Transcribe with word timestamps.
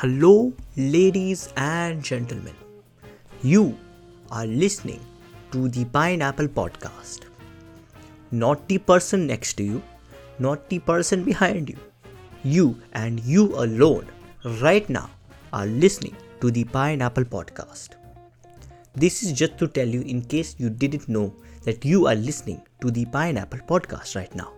Hello, 0.00 0.50
ladies 0.78 1.52
and 1.58 2.02
gentlemen. 2.02 2.54
You 3.42 3.76
are 4.30 4.46
listening 4.46 5.02
to 5.52 5.68
the 5.68 5.84
Pineapple 5.84 6.48
Podcast. 6.48 7.26
Not 8.30 8.66
the 8.66 8.78
person 8.78 9.26
next 9.26 9.58
to 9.58 9.62
you, 9.62 9.82
not 10.38 10.70
the 10.70 10.78
person 10.78 11.22
behind 11.22 11.68
you. 11.68 11.76
You 12.44 12.80
and 12.94 13.20
you 13.20 13.48
alone, 13.56 14.08
right 14.62 14.88
now, 14.88 15.10
are 15.52 15.66
listening 15.66 16.16
to 16.40 16.50
the 16.50 16.64
Pineapple 16.64 17.24
Podcast. 17.24 17.90
This 18.94 19.22
is 19.22 19.34
just 19.34 19.58
to 19.58 19.68
tell 19.68 19.86
you 19.86 20.00
in 20.00 20.22
case 20.22 20.56
you 20.56 20.70
didn't 20.70 21.10
know 21.10 21.34
that 21.64 21.84
you 21.84 22.06
are 22.06 22.14
listening 22.14 22.62
to 22.80 22.90
the 22.90 23.04
Pineapple 23.04 23.66
Podcast 23.68 24.16
right 24.16 24.34
now. 24.34 24.50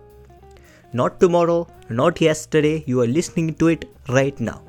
Not 0.93 1.19
tomorrow, 1.19 1.67
not 1.89 2.21
yesterday, 2.21 2.85
you 2.87 3.01
are 3.01 3.07
listening 3.07 3.55
to 3.55 3.67
it 3.67 3.89
right 4.07 4.39
now. 4.39 4.61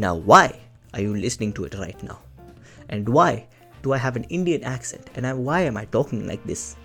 Now, 0.00 0.14
why 0.14 0.58
are 0.94 1.02
you 1.02 1.14
listening 1.14 1.52
to 1.52 1.64
it 1.64 1.74
right 1.74 2.02
now? 2.02 2.20
And 2.88 3.06
why 3.06 3.46
do 3.82 3.92
I 3.92 3.98
have 3.98 4.16
an 4.16 4.24
Indian 4.24 4.64
accent? 4.64 5.10
And 5.14 5.44
why 5.44 5.60
am 5.60 5.76
I 5.76 5.84
talking 5.84 6.26
like 6.26 6.42
this? 6.44 6.76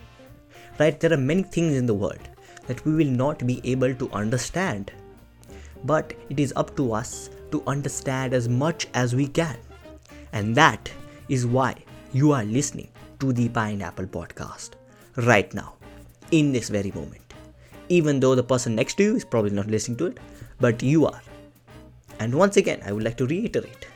Right, 0.78 1.00
there 1.00 1.14
are 1.14 1.18
many 1.32 1.44
things 1.44 1.78
in 1.78 1.86
the 1.86 1.94
world 1.94 2.20
that 2.68 2.84
we 2.84 2.94
will 2.94 3.10
not 3.10 3.48
be 3.48 3.62
able 3.64 3.96
to 3.96 4.12
understand. 4.12 4.92
But 5.86 6.14
it 6.30 6.42
is 6.42 6.52
up 6.58 6.76
to 6.76 6.92
us 6.92 7.30
to 7.52 7.64
understand 7.68 8.34
as 8.34 8.50
much 8.50 8.88
as 8.94 9.16
we 9.16 9.28
can. 9.28 9.56
And 10.34 10.54
that 10.58 10.92
is 11.30 11.48
why 11.48 11.76
you 12.12 12.34
are 12.34 12.44
listening 12.44 12.90
to 13.22 13.32
the 13.32 13.48
Pineapple 13.48 14.08
Podcast 14.08 14.72
right 15.16 15.54
now, 15.54 15.76
in 16.32 16.52
this 16.52 16.68
very 16.68 16.92
moment. 16.92 17.34
Even 17.88 18.20
though 18.20 18.36
the 18.36 18.44
person 18.44 18.76
next 18.76 18.96
to 18.96 19.04
you 19.04 19.16
is 19.16 19.24
probably 19.24 19.52
not 19.52 19.68
listening 19.68 19.98
to 20.00 20.08
it, 20.08 20.18
but 20.60 20.84
you 20.84 21.06
are. 21.06 21.22
And 22.20 22.34
once 22.34 22.58
again, 22.58 22.82
I 22.86 22.92
would 22.92 23.04
like 23.04 23.18
to 23.18 23.28
reiterate 23.28 23.88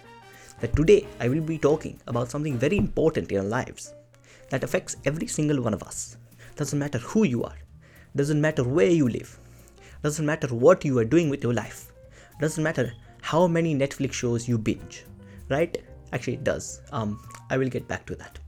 that 0.60 0.76
today 0.76 1.08
I 1.20 1.30
will 1.30 1.42
be 1.42 1.58
talking 1.58 2.00
about 2.08 2.30
something 2.30 2.58
very 2.58 2.78
important 2.78 3.32
in 3.32 3.40
our 3.40 3.46
lives 3.46 3.94
that 4.50 4.64
affects 4.64 4.98
every 5.06 5.28
single 5.28 5.62
one 5.62 5.74
of 5.74 5.84
us. 5.84 6.18
Doesn't 6.56 6.80
matter 6.80 6.98
who 6.98 7.24
you 7.24 7.44
are, 7.44 7.58
doesn't 8.16 8.42
matter 8.42 8.64
where 8.64 8.90
you 8.90 9.08
live, 9.08 9.40
doesn't 10.04 10.26
matter 10.26 10.48
what 10.48 10.84
you 10.84 10.98
are 11.00 11.06
doing 11.06 11.30
with 11.30 11.44
your 11.44 11.54
life, 11.54 11.92
doesn't 12.42 12.64
matter 12.64 12.94
how 13.22 13.48
many 13.48 13.76
Netflix 13.76 14.14
shows 14.14 14.48
you 14.48 14.58
binge, 14.58 15.06
right? 15.50 15.78
Actually, 16.12 16.34
it 16.34 16.44
does. 16.44 16.82
Um, 16.92 17.22
I 17.50 17.58
will 17.58 17.70
get 17.70 17.88
back 17.88 18.06
to 18.08 18.16
that. 18.16 18.40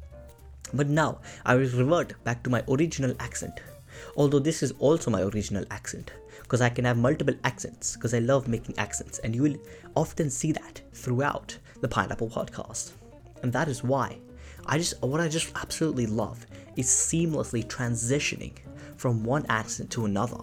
But 0.74 0.88
now 0.88 1.20
I 1.46 1.56
will 1.56 1.70
revert 1.70 2.22
back 2.24 2.44
to 2.44 2.50
my 2.50 2.64
original 2.68 3.14
accent. 3.20 3.62
Although 4.16 4.40
this 4.40 4.64
is 4.64 4.74
also 4.80 5.12
my 5.12 5.22
original 5.22 5.66
accent, 5.72 6.12
because 6.42 6.62
I 6.62 6.70
can 6.70 6.86
have 6.86 6.98
multiple 6.98 7.36
accents, 7.44 7.96
because 7.96 8.14
I 8.14 8.20
love 8.20 8.48
making 8.48 8.78
accents, 8.78 9.20
and 9.20 9.36
you 9.36 9.44
will 9.44 9.58
often 9.96 10.30
see 10.30 10.52
that 10.52 10.82
throughout 10.94 11.58
the 11.82 11.88
Pineapple 11.88 12.30
Podcast. 12.30 12.92
And 13.44 13.52
that 13.54 13.68
is 13.68 13.84
why 13.84 14.18
I 14.68 14.78
just 14.78 15.02
what 15.02 15.22
I 15.22 15.28
just 15.28 15.52
absolutely 15.56 16.06
love 16.06 16.46
is 16.76 16.88
seamlessly 16.88 17.66
transitioning 17.66 18.54
from 18.96 19.24
one 19.24 19.46
accent 19.50 19.90
to 19.92 20.06
another 20.06 20.38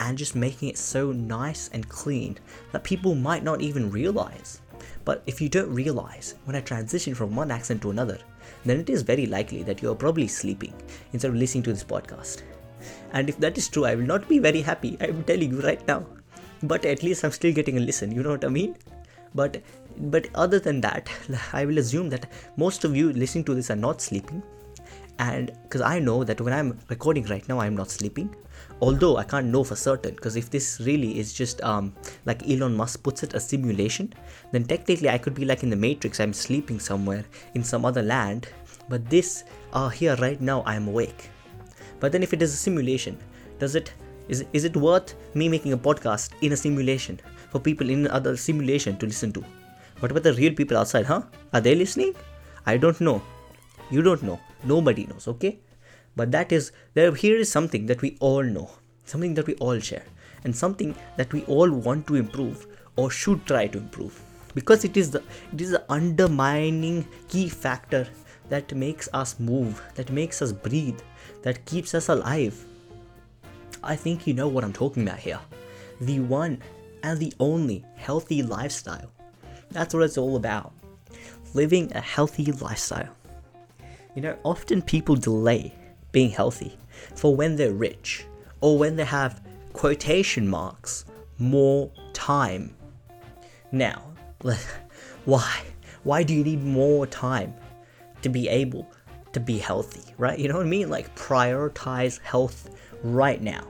and 0.00 0.18
just 0.18 0.36
making 0.36 0.68
it 0.68 0.78
so 0.78 1.12
nice 1.12 1.70
and 1.72 1.88
clean 1.88 2.38
that 2.72 2.84
people 2.84 3.14
might 3.14 3.42
not 3.42 3.62
even 3.62 3.90
realize. 3.90 4.60
But 5.04 5.22
if 5.26 5.40
you 5.40 5.48
don't 5.48 5.72
realize 5.72 6.34
when 6.44 6.56
I 6.56 6.60
transition 6.60 7.14
from 7.14 7.34
one 7.34 7.50
accent 7.50 7.80
to 7.82 7.90
another, 7.90 8.18
then 8.64 8.80
it 8.80 8.90
is 8.90 9.02
very 9.02 9.26
likely 9.26 9.62
that 9.62 9.80
you 9.80 9.90
are 9.90 9.94
probably 9.94 10.28
sleeping 10.28 10.74
instead 11.12 11.30
of 11.30 11.36
listening 11.36 11.62
to 11.64 11.72
this 11.72 11.84
podcast. 11.84 12.42
And 13.12 13.28
if 13.28 13.38
that 13.38 13.56
is 13.58 13.68
true, 13.68 13.84
I 13.84 13.94
will 13.94 14.06
not 14.06 14.28
be 14.28 14.38
very 14.38 14.62
happy, 14.62 14.96
I'm 15.00 15.24
telling 15.24 15.50
you 15.50 15.60
right 15.60 15.86
now. 15.86 16.06
But 16.62 16.84
at 16.84 17.02
least 17.02 17.24
I'm 17.24 17.32
still 17.32 17.52
getting 17.52 17.76
a 17.76 17.80
listen, 17.80 18.12
you 18.12 18.22
know 18.22 18.30
what 18.30 18.44
I 18.44 18.48
mean? 18.48 18.76
But 19.34 19.62
but 19.98 20.28
other 20.34 20.58
than 20.58 20.80
that, 20.82 21.08
I 21.52 21.64
will 21.64 21.78
assume 21.78 22.10
that 22.10 22.30
most 22.56 22.84
of 22.84 22.94
you 22.94 23.12
listening 23.12 23.44
to 23.44 23.54
this 23.54 23.70
are 23.70 23.76
not 23.76 24.00
sleeping. 24.00 24.42
And 25.18 25.52
because 25.62 25.80
I 25.80 25.98
know 25.98 26.24
that 26.24 26.40
when 26.40 26.52
I'm 26.52 26.78
recording 26.88 27.24
right 27.24 27.46
now, 27.48 27.58
I'm 27.60 27.74
not 27.74 27.90
sleeping. 27.90 28.34
Although 28.80 29.16
I 29.16 29.24
can't 29.24 29.46
know 29.46 29.64
for 29.64 29.74
certain, 29.74 30.14
because 30.14 30.36
if 30.36 30.50
this 30.50 30.80
really 30.84 31.18
is 31.18 31.32
just 31.32 31.62
um, 31.62 31.94
like 32.26 32.46
Elon 32.46 32.76
Musk 32.76 33.02
puts 33.02 33.22
it, 33.22 33.32
a 33.32 33.40
simulation, 33.40 34.12
then 34.52 34.64
technically 34.64 35.08
I 35.08 35.16
could 35.16 35.34
be 35.34 35.46
like 35.46 35.62
in 35.62 35.70
the 35.70 35.76
Matrix, 35.76 36.20
I'm 36.20 36.34
sleeping 36.34 36.78
somewhere 36.78 37.24
in 37.54 37.64
some 37.64 37.86
other 37.86 38.02
land. 38.02 38.48
But 38.90 39.08
this, 39.08 39.44
uh, 39.72 39.88
here 39.88 40.16
right 40.16 40.40
now, 40.40 40.62
I'm 40.66 40.88
awake. 40.88 41.30
But 42.00 42.12
then 42.12 42.22
if 42.22 42.32
it 42.32 42.42
is 42.42 42.52
a 42.52 42.56
simulation, 42.56 43.18
does 43.58 43.74
it 43.74 43.92
is, 44.28 44.44
is 44.52 44.64
it 44.64 44.76
worth 44.76 45.14
me 45.34 45.48
making 45.48 45.72
a 45.72 45.78
podcast 45.78 46.30
in 46.40 46.52
a 46.52 46.56
simulation 46.56 47.20
for 47.50 47.60
people 47.60 47.90
in 47.90 48.08
other 48.08 48.36
simulation 48.36 48.96
to 48.98 49.06
listen 49.06 49.32
to? 49.32 49.44
What 50.00 50.10
about 50.10 50.24
the 50.24 50.34
real 50.34 50.52
people 50.52 50.76
outside, 50.76 51.06
huh? 51.06 51.22
Are 51.52 51.60
they 51.60 51.74
listening? 51.74 52.14
I 52.66 52.76
don't 52.76 53.00
know. 53.00 53.22
You 53.90 54.02
don't 54.02 54.22
know. 54.22 54.40
Nobody 54.64 55.06
knows, 55.06 55.28
okay? 55.28 55.58
But 56.16 56.32
that 56.32 56.50
is 56.50 56.72
there 56.94 57.14
here 57.14 57.36
is 57.36 57.50
something 57.50 57.86
that 57.86 58.02
we 58.02 58.16
all 58.20 58.42
know, 58.42 58.70
something 59.04 59.34
that 59.34 59.46
we 59.46 59.54
all 59.54 59.78
share, 59.78 60.04
and 60.44 60.54
something 60.54 60.94
that 61.16 61.32
we 61.32 61.44
all 61.44 61.70
want 61.70 62.06
to 62.08 62.16
improve 62.16 62.66
or 62.96 63.10
should 63.10 63.46
try 63.46 63.66
to 63.68 63.78
improve. 63.78 64.20
Because 64.54 64.84
it 64.84 64.96
is 64.96 65.10
the 65.10 65.22
it 65.52 65.60
is 65.60 65.70
the 65.70 65.84
undermining 65.88 67.06
key 67.28 67.48
factor 67.48 68.08
that 68.48 68.74
makes 68.74 69.08
us 69.12 69.38
move, 69.38 69.82
that 69.94 70.10
makes 70.10 70.42
us 70.42 70.52
breathe, 70.52 71.00
that 71.42 71.64
keeps 71.64 71.94
us 71.94 72.08
alive. 72.08 72.64
I 73.82 73.96
think 73.96 74.26
you 74.26 74.34
know 74.34 74.48
what 74.48 74.64
I'm 74.64 74.72
talking 74.72 75.02
about 75.02 75.18
here. 75.18 75.40
The 76.00 76.20
one 76.20 76.62
and 77.02 77.18
the 77.20 77.32
only 77.38 77.84
healthy 77.96 78.42
lifestyle. 78.42 79.10
That's 79.70 79.94
what 79.94 80.02
it's 80.02 80.18
all 80.18 80.36
about. 80.36 80.72
Living 81.54 81.92
a 81.94 82.00
healthy 82.00 82.50
lifestyle. 82.52 83.14
You 84.14 84.22
know, 84.22 84.38
often 84.44 84.82
people 84.82 85.14
delay 85.14 85.74
being 86.12 86.30
healthy 86.30 86.76
for 87.14 87.36
when 87.36 87.56
they're 87.56 87.72
rich 87.72 88.24
or 88.60 88.78
when 88.78 88.96
they 88.96 89.04
have 89.04 89.42
quotation 89.72 90.48
marks 90.48 91.04
more 91.38 91.90
time. 92.12 92.74
Now, 93.72 94.02
why? 95.24 95.62
Why 96.02 96.22
do 96.22 96.34
you 96.34 96.44
need 96.44 96.62
more 96.62 97.06
time 97.06 97.54
to 98.22 98.28
be 98.28 98.48
able 98.48 98.88
to 99.32 99.40
be 99.40 99.58
healthy, 99.58 100.14
right? 100.18 100.38
You 100.38 100.48
know 100.48 100.56
what 100.56 100.66
I 100.66 100.68
mean? 100.68 100.88
Like 100.88 101.14
prioritize 101.16 102.20
health 102.22 102.70
right 103.02 103.40
now, 103.40 103.66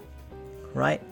right? 0.75 1.03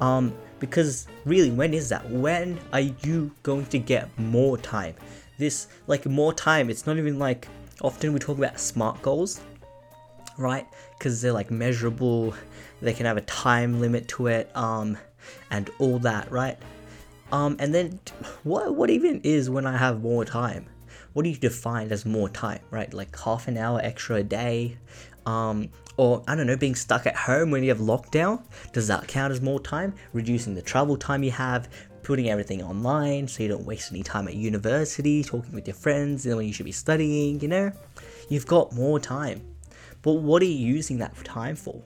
Um, 0.00 0.34
because 0.58 1.06
really, 1.24 1.50
when 1.50 1.74
is 1.74 1.88
that? 1.88 2.08
When 2.10 2.58
are 2.72 2.80
you 2.80 3.32
going 3.42 3.66
to 3.66 3.78
get 3.78 4.08
more 4.18 4.58
time? 4.58 4.94
This, 5.38 5.68
like, 5.86 6.04
more 6.06 6.34
time, 6.34 6.68
it's 6.68 6.86
not 6.86 6.98
even 6.98 7.18
like 7.18 7.48
often 7.80 8.12
we 8.12 8.18
talk 8.18 8.36
about 8.36 8.60
smart 8.60 9.00
goals, 9.00 9.40
right? 10.36 10.66
Because 10.98 11.22
they're 11.22 11.32
like 11.32 11.50
measurable, 11.50 12.34
they 12.82 12.92
can 12.92 13.06
have 13.06 13.16
a 13.16 13.22
time 13.22 13.80
limit 13.80 14.06
to 14.08 14.26
it, 14.26 14.54
um, 14.54 14.98
and 15.50 15.70
all 15.78 15.98
that, 16.00 16.30
right? 16.30 16.58
Um, 17.32 17.56
and 17.58 17.74
then 17.74 18.00
what 18.42 18.74
what 18.74 18.90
even 18.90 19.20
is 19.22 19.48
when 19.48 19.66
I 19.66 19.76
have 19.76 20.02
more 20.02 20.24
time? 20.24 20.66
What 21.12 21.24
do 21.24 21.28
you 21.30 21.36
define 21.36 21.90
as 21.90 22.06
more 22.06 22.28
time, 22.28 22.60
right? 22.70 22.92
Like 22.92 23.18
half 23.18 23.48
an 23.48 23.56
hour 23.56 23.80
extra 23.82 24.16
a 24.16 24.22
day, 24.22 24.78
um, 25.26 25.68
or 25.96 26.22
I 26.28 26.34
don't 26.34 26.46
know, 26.46 26.56
being 26.56 26.74
stuck 26.74 27.06
at 27.06 27.16
home 27.16 27.50
when 27.50 27.62
you 27.62 27.68
have 27.70 27.78
lockdown. 27.78 28.42
Does 28.72 28.86
that 28.88 29.08
count 29.08 29.32
as 29.32 29.40
more 29.40 29.60
time? 29.60 29.94
Reducing 30.12 30.54
the 30.54 30.62
travel 30.62 30.96
time 30.96 31.22
you 31.22 31.32
have, 31.32 31.68
putting 32.02 32.30
everything 32.30 32.62
online 32.62 33.28
so 33.28 33.42
you 33.42 33.48
don't 33.48 33.64
waste 33.64 33.90
any 33.92 34.02
time 34.02 34.28
at 34.28 34.34
university, 34.34 35.22
talking 35.24 35.52
with 35.52 35.66
your 35.66 35.74
friends 35.74 36.26
when 36.26 36.46
you 36.46 36.52
should 36.52 36.66
be 36.66 36.72
studying. 36.72 37.40
You 37.40 37.48
know, 37.48 37.72
you've 38.28 38.46
got 38.46 38.72
more 38.72 39.00
time. 39.00 39.42
But 40.02 40.14
what 40.14 40.42
are 40.42 40.46
you 40.46 40.54
using 40.74 40.98
that 40.98 41.14
time 41.24 41.56
for? 41.56 41.82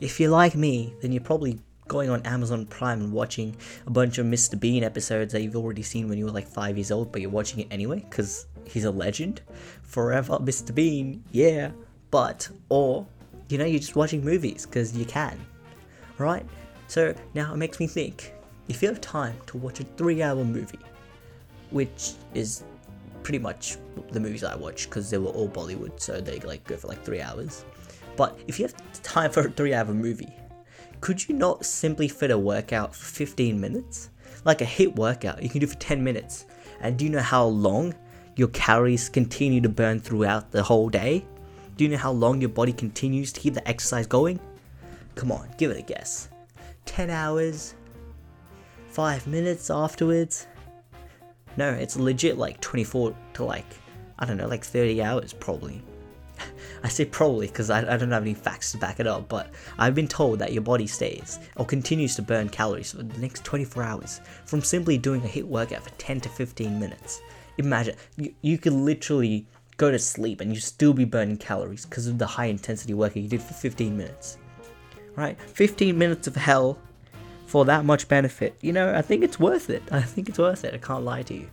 If 0.00 0.18
you're 0.18 0.30
like 0.30 0.54
me, 0.54 0.94
then 1.00 1.12
you're 1.12 1.22
probably 1.22 1.60
going 1.90 2.08
on 2.08 2.22
Amazon 2.22 2.64
Prime 2.66 3.00
and 3.00 3.12
watching 3.12 3.56
a 3.84 3.90
bunch 3.90 4.18
of 4.18 4.24
Mr. 4.24 4.58
Bean 4.58 4.84
episodes 4.84 5.32
that 5.32 5.42
you've 5.42 5.56
already 5.56 5.82
seen 5.82 6.08
when 6.08 6.18
you 6.18 6.24
were 6.24 6.30
like 6.30 6.46
five 6.46 6.78
years 6.78 6.92
old, 6.92 7.10
but 7.10 7.20
you're 7.20 7.32
watching 7.32 7.58
it 7.58 7.66
anyway 7.68 7.98
because 8.08 8.46
he's 8.64 8.84
a 8.84 8.90
legend. 8.92 9.40
Forever, 9.82 10.38
Mr. 10.38 10.72
Bean, 10.72 11.24
yeah. 11.32 11.72
But, 12.12 12.48
or, 12.68 13.04
you 13.48 13.58
know, 13.58 13.64
you're 13.64 13.80
just 13.80 13.96
watching 13.96 14.24
movies 14.24 14.66
because 14.66 14.96
you 14.96 15.04
can, 15.04 15.36
right? 16.16 16.46
So 16.86 17.12
now 17.34 17.52
it 17.52 17.56
makes 17.56 17.80
me 17.80 17.88
think 17.88 18.34
if 18.68 18.80
you 18.82 18.88
have 18.88 19.00
time 19.00 19.36
to 19.48 19.58
watch 19.58 19.80
a 19.80 19.84
three 19.84 20.22
hour 20.22 20.44
movie, 20.44 20.78
which 21.70 22.12
is 22.34 22.62
pretty 23.24 23.40
much 23.40 23.78
the 24.12 24.20
movies 24.20 24.44
I 24.44 24.54
watch 24.54 24.88
because 24.88 25.10
they 25.10 25.18
were 25.18 25.30
all 25.30 25.48
Bollywood, 25.48 26.00
so 26.00 26.20
they 26.20 26.38
like 26.38 26.62
go 26.68 26.76
for 26.76 26.86
like 26.86 27.04
three 27.04 27.20
hours. 27.20 27.64
But 28.16 28.38
if 28.46 28.60
you 28.60 28.66
have 28.66 29.02
time 29.02 29.32
for 29.32 29.40
a 29.40 29.50
three 29.50 29.74
hour 29.74 29.92
movie, 29.92 30.32
could 31.00 31.28
you 31.28 31.34
not 31.34 31.64
simply 31.64 32.08
fit 32.08 32.30
a 32.30 32.38
workout 32.38 32.94
for 32.94 33.06
15 33.06 33.58
minutes? 33.60 34.10
Like 34.44 34.60
a 34.60 34.66
HIIT 34.66 34.96
workout, 34.96 35.42
you 35.42 35.48
can 35.48 35.60
do 35.60 35.66
for 35.66 35.76
10 35.76 36.02
minutes. 36.02 36.46
And 36.80 36.98
do 36.98 37.04
you 37.04 37.10
know 37.10 37.20
how 37.20 37.44
long 37.46 37.94
your 38.36 38.48
calories 38.48 39.08
continue 39.08 39.60
to 39.60 39.68
burn 39.68 40.00
throughout 40.00 40.50
the 40.50 40.62
whole 40.62 40.88
day? 40.88 41.24
Do 41.76 41.84
you 41.84 41.90
know 41.90 41.96
how 41.96 42.12
long 42.12 42.40
your 42.40 42.50
body 42.50 42.72
continues 42.72 43.32
to 43.32 43.40
keep 43.40 43.54
the 43.54 43.66
exercise 43.66 44.06
going? 44.06 44.40
Come 45.14 45.32
on, 45.32 45.48
give 45.58 45.70
it 45.70 45.78
a 45.78 45.82
guess. 45.82 46.28
10 46.86 47.10
hours? 47.10 47.74
5 48.88 49.26
minutes 49.26 49.70
afterwards? 49.70 50.46
No, 51.56 51.70
it's 51.70 51.96
legit 51.96 52.38
like 52.38 52.60
24 52.60 53.14
to 53.34 53.44
like, 53.44 53.66
I 54.18 54.26
don't 54.26 54.36
know, 54.36 54.48
like 54.48 54.64
30 54.64 55.02
hours 55.02 55.32
probably. 55.32 55.82
I 56.82 56.88
say 56.88 57.04
probably 57.04 57.46
because 57.46 57.70
I, 57.70 57.80
I 57.80 57.96
don't 57.96 58.10
have 58.10 58.22
any 58.22 58.34
facts 58.34 58.72
to 58.72 58.78
back 58.78 59.00
it 59.00 59.06
up, 59.06 59.28
but 59.28 59.50
I've 59.78 59.94
been 59.94 60.08
told 60.08 60.38
that 60.38 60.52
your 60.52 60.62
body 60.62 60.86
stays 60.86 61.38
or 61.56 61.66
continues 61.66 62.14
to 62.16 62.22
burn 62.22 62.48
calories 62.48 62.92
for 62.92 63.02
the 63.02 63.18
next 63.20 63.44
24 63.44 63.82
hours 63.82 64.20
from 64.46 64.62
simply 64.62 64.96
doing 64.96 65.22
a 65.22 65.28
HIIT 65.28 65.44
workout 65.44 65.82
for 65.82 65.90
10 65.90 66.20
to 66.22 66.28
15 66.28 66.78
minutes. 66.78 67.20
Imagine, 67.58 67.96
you, 68.16 68.34
you 68.40 68.58
could 68.58 68.72
literally 68.72 69.46
go 69.76 69.90
to 69.90 69.98
sleep 69.98 70.40
and 70.40 70.54
you 70.54 70.60
still 70.60 70.92
be 70.92 71.04
burning 71.04 71.36
calories 71.36 71.84
because 71.84 72.06
of 72.06 72.18
the 72.18 72.26
high 72.26 72.46
intensity 72.46 72.94
workout 72.94 73.16
you 73.16 73.28
did 73.28 73.42
for 73.42 73.54
15 73.54 73.96
minutes. 73.96 74.38
Right? 75.16 75.38
15 75.40 75.96
minutes 75.98 76.26
of 76.26 76.36
hell 76.36 76.78
for 77.46 77.64
that 77.66 77.84
much 77.84 78.08
benefit. 78.08 78.54
You 78.60 78.72
know, 78.72 78.94
I 78.94 79.02
think 79.02 79.22
it's 79.22 79.38
worth 79.38 79.68
it. 79.70 79.82
I 79.90 80.02
think 80.02 80.28
it's 80.28 80.38
worth 80.38 80.64
it. 80.64 80.72
I 80.72 80.78
can't 80.78 81.04
lie 81.04 81.22
to 81.24 81.34
you. 81.34 81.48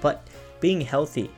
But 0.00 0.26
being 0.60 0.80
healthy 0.80 1.30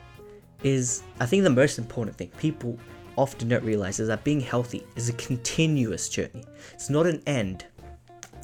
is, 0.62 1.02
I 1.20 1.26
think, 1.26 1.44
the 1.44 1.50
most 1.50 1.78
important 1.78 2.16
thing. 2.16 2.30
People 2.38 2.78
often 3.18 3.48
don't 3.48 3.64
realize 3.64 3.98
is 4.00 4.08
that 4.08 4.24
being 4.24 4.40
healthy 4.40 4.86
is 4.96 5.08
a 5.08 5.12
continuous 5.14 6.08
journey. 6.08 6.44
It's 6.72 6.88
not 6.88 7.06
an 7.06 7.22
end. 7.26 7.66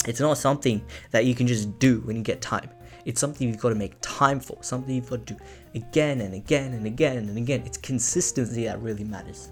It's 0.05 0.19
not 0.19 0.37
something 0.37 0.83
that 1.11 1.25
you 1.25 1.33
can 1.33 1.47
just 1.47 1.79
do 1.79 2.01
when 2.01 2.15
you 2.15 2.21
get 2.21 2.41
time. 2.41 2.69
It's 3.05 3.21
something 3.21 3.47
you've 3.47 3.59
got 3.59 3.69
to 3.69 3.75
make 3.75 3.95
time 4.01 4.39
for, 4.39 4.57
something 4.61 4.93
you've 4.93 5.09
got 5.09 5.25
to 5.25 5.33
do 5.33 5.39
again 5.73 6.21
and 6.21 6.33
again 6.33 6.73
and 6.73 6.85
again 6.85 7.17
and 7.17 7.37
again. 7.37 7.63
It's 7.65 7.77
consistency 7.77 8.65
that 8.65 8.81
really 8.81 9.03
matters. 9.03 9.51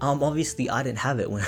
Um, 0.00 0.22
obviously, 0.22 0.68
I 0.68 0.82
didn't 0.82 0.98
have 0.98 1.20
it 1.20 1.30
when 1.30 1.44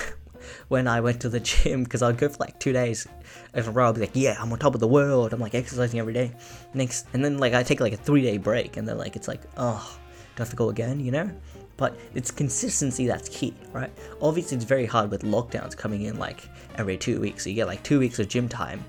when 0.69 0.87
I 0.87 1.00
went 1.00 1.21
to 1.23 1.29
the 1.29 1.41
gym 1.41 1.85
because 1.85 2.03
I'd 2.03 2.17
go 2.17 2.29
for 2.29 2.37
like 2.38 2.59
two 2.61 2.73
days 2.73 3.06
in 3.55 3.64
a 3.64 3.71
row. 3.71 3.88
I'd 3.88 3.97
be 3.97 4.03
like, 4.03 4.11
yeah, 4.14 4.37
I'm 4.38 4.53
on 4.53 4.59
top 4.59 4.75
of 4.75 4.81
the 4.81 4.88
world. 4.88 5.32
I'm 5.32 5.41
like 5.41 5.55
exercising 5.55 5.99
every 5.99 6.12
day. 6.14 6.32
Next, 6.75 7.06
and 7.12 7.25
then 7.25 7.38
like 7.38 7.55
I 7.55 7.62
take 7.62 7.81
like 7.81 7.93
a 7.93 7.97
three 7.97 8.23
day 8.23 8.38
break, 8.38 8.76
and 8.76 8.87
then 8.87 8.97
like 8.97 9.17
it's 9.17 9.29
like, 9.29 9.43
oh, 9.56 9.99
do 10.37 10.43
I 10.43 10.44
have 10.44 10.50
to 10.50 10.56
go 10.56 10.69
again? 10.69 11.00
You 11.00 11.11
know? 11.11 11.31
But 11.78 11.96
it's 12.14 12.30
consistency 12.30 13.06
that's 13.06 13.30
key, 13.30 13.54
right? 13.72 13.90
Obviously, 14.20 14.56
it's 14.56 14.64
very 14.66 14.84
hard 14.84 15.10
with 15.10 15.22
lockdowns 15.22 15.75
coming 15.75 16.02
in 16.02 16.19
like 16.19 16.42
every 16.75 16.98
two 16.98 17.20
weeks. 17.20 17.44
So 17.44 17.50
you 17.50 17.56
get 17.56 17.69
like 17.69 17.82
two 17.84 18.00
weeks 18.00 18.19
of 18.19 18.28
gym 18.28 18.48
time, 18.48 18.84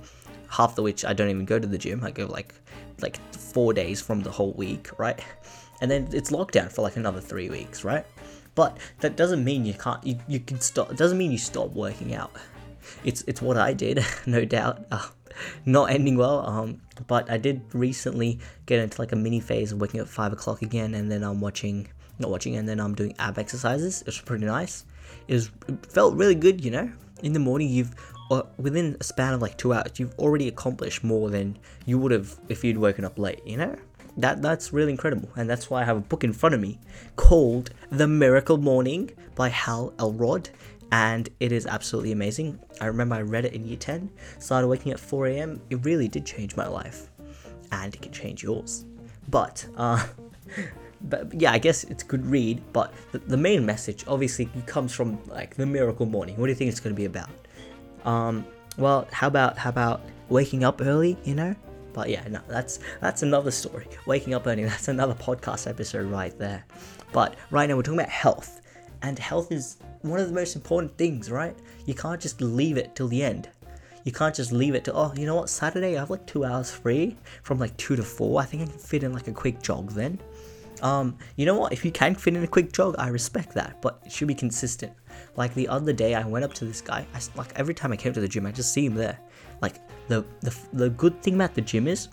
half 0.50 0.75
the 0.75 0.81
which 0.81 1.06
I 1.06 1.13
don't 1.13 1.30
even 1.30 1.45
go 1.45 1.59
to 1.59 1.68
the 1.68 1.77
gym. 1.77 2.03
I 2.03 2.12
go 2.12 2.25
like 2.25 2.53
like 3.00 3.18
four 3.31 3.74
days 3.74 4.01
from 4.01 4.21
the 4.21 4.31
whole 4.31 4.53
week, 4.53 4.89
right? 5.00 5.24
And 5.81 5.89
then 5.89 6.09
it's 6.12 6.31
lockdown 6.31 6.69
for 6.71 6.81
like 6.81 6.97
another 6.97 7.21
three 7.21 7.50
weeks, 7.50 7.86
right? 7.86 8.06
But 8.56 8.77
that 9.00 9.15
doesn't 9.15 9.44
mean 9.44 9.65
you 9.65 9.75
can't. 9.75 10.03
You, 10.06 10.19
you 10.27 10.39
can 10.39 10.59
stop. 10.59 10.91
It 10.91 10.97
doesn't 10.97 11.18
mean 11.18 11.31
you 11.31 11.38
stop 11.38 11.69
working 11.69 12.15
out. 12.15 12.31
It's 13.03 13.21
it's 13.27 13.41
what 13.41 13.57
I 13.57 13.74
did, 13.74 14.03
no 14.25 14.44
doubt. 14.44 14.86
Uh, 14.91 15.07
not 15.65 15.89
ending 15.89 16.18
well. 16.18 16.45
Um, 16.45 16.81
but 17.07 17.30
I 17.31 17.38
did 17.38 17.62
recently 17.71 18.39
get 18.65 18.80
into 18.80 19.00
like 19.00 19.13
a 19.13 19.15
mini 19.15 19.39
phase 19.39 19.71
of 19.71 19.80
waking 19.80 20.01
up 20.01 20.09
five 20.09 20.33
o'clock 20.33 20.63
again, 20.63 20.95
and 20.95 21.09
then 21.09 21.24
I'm 21.24 21.39
watching 21.39 21.88
not 22.19 22.30
watching, 22.30 22.56
and 22.56 22.68
then 22.68 22.80
I'm 22.80 22.95
doing 22.95 23.16
ab 23.19 23.38
exercises. 23.38 24.01
It 24.01 24.07
was 24.07 24.19
pretty 24.19 24.45
nice. 24.45 24.86
It, 25.27 25.33
was, 25.33 25.51
it 25.68 25.86
felt 25.86 26.16
really 26.16 26.36
good, 26.36 26.63
you 26.63 26.71
know. 26.71 26.92
In 27.24 27.33
the 27.33 27.39
morning, 27.39 27.69
you've 27.69 27.95
uh, 28.31 28.44
within 28.57 28.95
a 29.00 29.04
span 29.04 29.33
of 29.33 29.42
like 29.42 29.57
two 29.57 29.74
hours, 29.74 30.00
you've 30.00 30.18
already 30.19 30.48
accomplished 30.48 31.04
more 31.04 31.30
than 31.30 31.57
you 31.86 31.98
would 31.98 32.12
have 32.12 32.39
if 32.48 32.63
you'd 32.63 32.77
woken 32.77 33.06
up 33.06 33.18
late. 33.18 33.42
You 33.45 33.57
know, 33.57 33.75
that 34.18 34.42
that's 34.42 34.71
really 34.74 34.92
incredible, 34.92 35.30
and 35.36 35.50
that's 35.50 35.69
why 35.69 35.81
I 35.81 35.86
have 35.86 35.98
a 35.98 36.01
book 36.01 36.24
in 36.24 36.33
front 36.33 36.56
of 36.56 36.62
me 36.62 36.80
called 37.16 37.71
The 37.89 38.07
Miracle 38.07 38.57
Morning 38.57 39.12
by 39.36 39.50
Hal 39.50 39.94
Elrod. 40.00 40.50
And 40.92 41.30
it 41.39 41.51
is 41.51 41.68
absolutely 41.68 42.12
amazing. 42.12 42.60
I 42.81 42.88
remember 42.88 43.15
I 43.15 43.22
read 43.22 43.45
it 43.45 43.54
in 43.54 43.63
year 43.63 43.77
10, 43.77 44.10
started 44.39 44.68
waking 44.68 44.92
at 44.92 45.00
4 45.00 45.27
a.m. 45.27 45.62
It 45.69 45.86
really 45.86 46.07
did 46.07 46.25
change 46.25 46.56
my 46.56 46.68
life, 46.68 47.10
and 47.72 47.94
it 47.94 48.01
can 48.01 48.12
change 48.12 48.42
yours. 48.42 48.86
But, 49.27 49.68
uh, 49.77 50.04
but 51.01 51.34
yeah, 51.34 51.51
I 51.51 51.57
guess 51.57 51.84
it's 51.86 52.04
good 52.04 52.25
read. 52.25 52.62
But 52.74 52.94
the, 53.12 53.19
the 53.19 53.38
main 53.38 53.66
message 53.66 54.06
obviously 54.07 54.50
comes 54.66 54.94
from 54.94 55.19
like 55.28 55.56
the 55.56 55.66
miracle 55.66 56.06
morning. 56.06 56.38
What 56.38 56.48
do 56.48 56.51
you 56.51 56.56
think 56.56 56.69
it's 56.69 56.80
going 56.80 56.96
to 56.96 57.00
be 57.00 57.06
about? 57.06 57.30
Um, 58.06 58.46
well, 58.78 59.07
how 59.12 59.28
about 59.28 59.57
how 59.57 59.69
about 59.69 60.01
waking 60.30 60.63
up 60.63 60.81
early? 60.81 61.18
You 61.24 61.36
know. 61.36 61.56
But 61.94 62.10
yeah, 62.10 62.25
no, 62.28 62.40
that's 62.48 62.80
that's 63.01 63.24
another 63.24 63.51
story. 63.51 63.88
Waking 64.06 64.34
up 64.34 64.48
early, 64.48 64.63
that's 64.66 64.88
another 64.88 65.16
podcast 65.16 65.68
episode 65.68 66.06
right 66.07 66.38
there. 66.38 66.66
But 67.12 67.36
right 67.50 67.68
now 67.68 67.75
we're 67.75 67.84
talking 67.84 68.00
about 68.00 68.12
health, 68.12 68.62
and 69.01 69.18
health 69.18 69.51
is 69.51 69.78
one 70.01 70.19
of 70.19 70.28
the 70.28 70.34
most 70.34 70.56
important 70.56 70.98
things, 70.98 71.31
right? 71.31 71.56
You 71.86 71.94
can't 71.94 72.22
just 72.22 72.42
leave 72.42 72.78
it 72.78 72.96
till 72.96 73.07
the 73.07 73.24
end. 73.24 73.50
You 74.06 74.12
can't 74.12 74.34
just 74.34 74.51
leave 74.51 74.75
it 74.75 74.84
to 74.86 74.94
oh, 74.94 75.13
you 75.16 75.25
know 75.25 75.36
what? 75.36 75.50
Saturday 75.50 75.98
I 75.98 76.00
have 76.00 76.10
like 76.10 76.25
two 76.25 76.46
hours 76.46 76.72
free 76.72 77.18
from 77.44 77.60
like 77.60 77.75
two 77.78 77.96
to 77.96 78.04
four. 78.04 78.42
I 78.42 78.46
think 78.46 78.63
I 78.63 78.66
can 78.66 78.78
fit 78.78 79.04
in 79.04 79.13
like 79.13 79.28
a 79.28 79.34
quick 79.34 79.62
jog 79.62 79.92
then. 79.92 80.19
Um, 80.81 81.18
you 81.36 81.46
know 81.46 81.56
what? 81.56 81.74
If 81.74 81.84
you 81.84 81.92
can 81.92 82.16
fit 82.16 82.36
in 82.36 82.44
a 82.44 82.48
quick 82.48 82.72
jog, 82.72 82.96
I 82.98 83.10
respect 83.10 83.54
that, 83.56 83.81
but 83.81 84.02
it 84.06 84.12
should 84.12 84.28
be 84.28 84.36
consistent. 84.36 84.94
Like 85.36 85.54
the 85.54 85.68
other 85.68 85.94
day, 85.94 86.16
I 86.16 86.26
went 86.26 86.46
up 86.46 86.54
to 86.56 86.66
this 86.66 86.81
guy. 86.81 87.06
I, 87.14 87.20
like 87.36 87.52
every 87.56 87.74
time 87.74 87.92
I 87.92 87.98
came 87.98 88.14
to 88.14 88.22
the 88.22 88.28
gym, 88.28 88.46
I 88.46 88.52
just 88.52 88.74
see 88.74 88.86
him 88.86 88.96
there. 88.96 89.20
Like 89.62 89.76
the 90.08 90.26
the 90.42 90.56
the 90.74 90.90
good 90.90 91.22
thing 91.22 91.36
about 91.36 91.54
the 91.54 91.62
gym 91.62 91.88
is, 91.88 92.10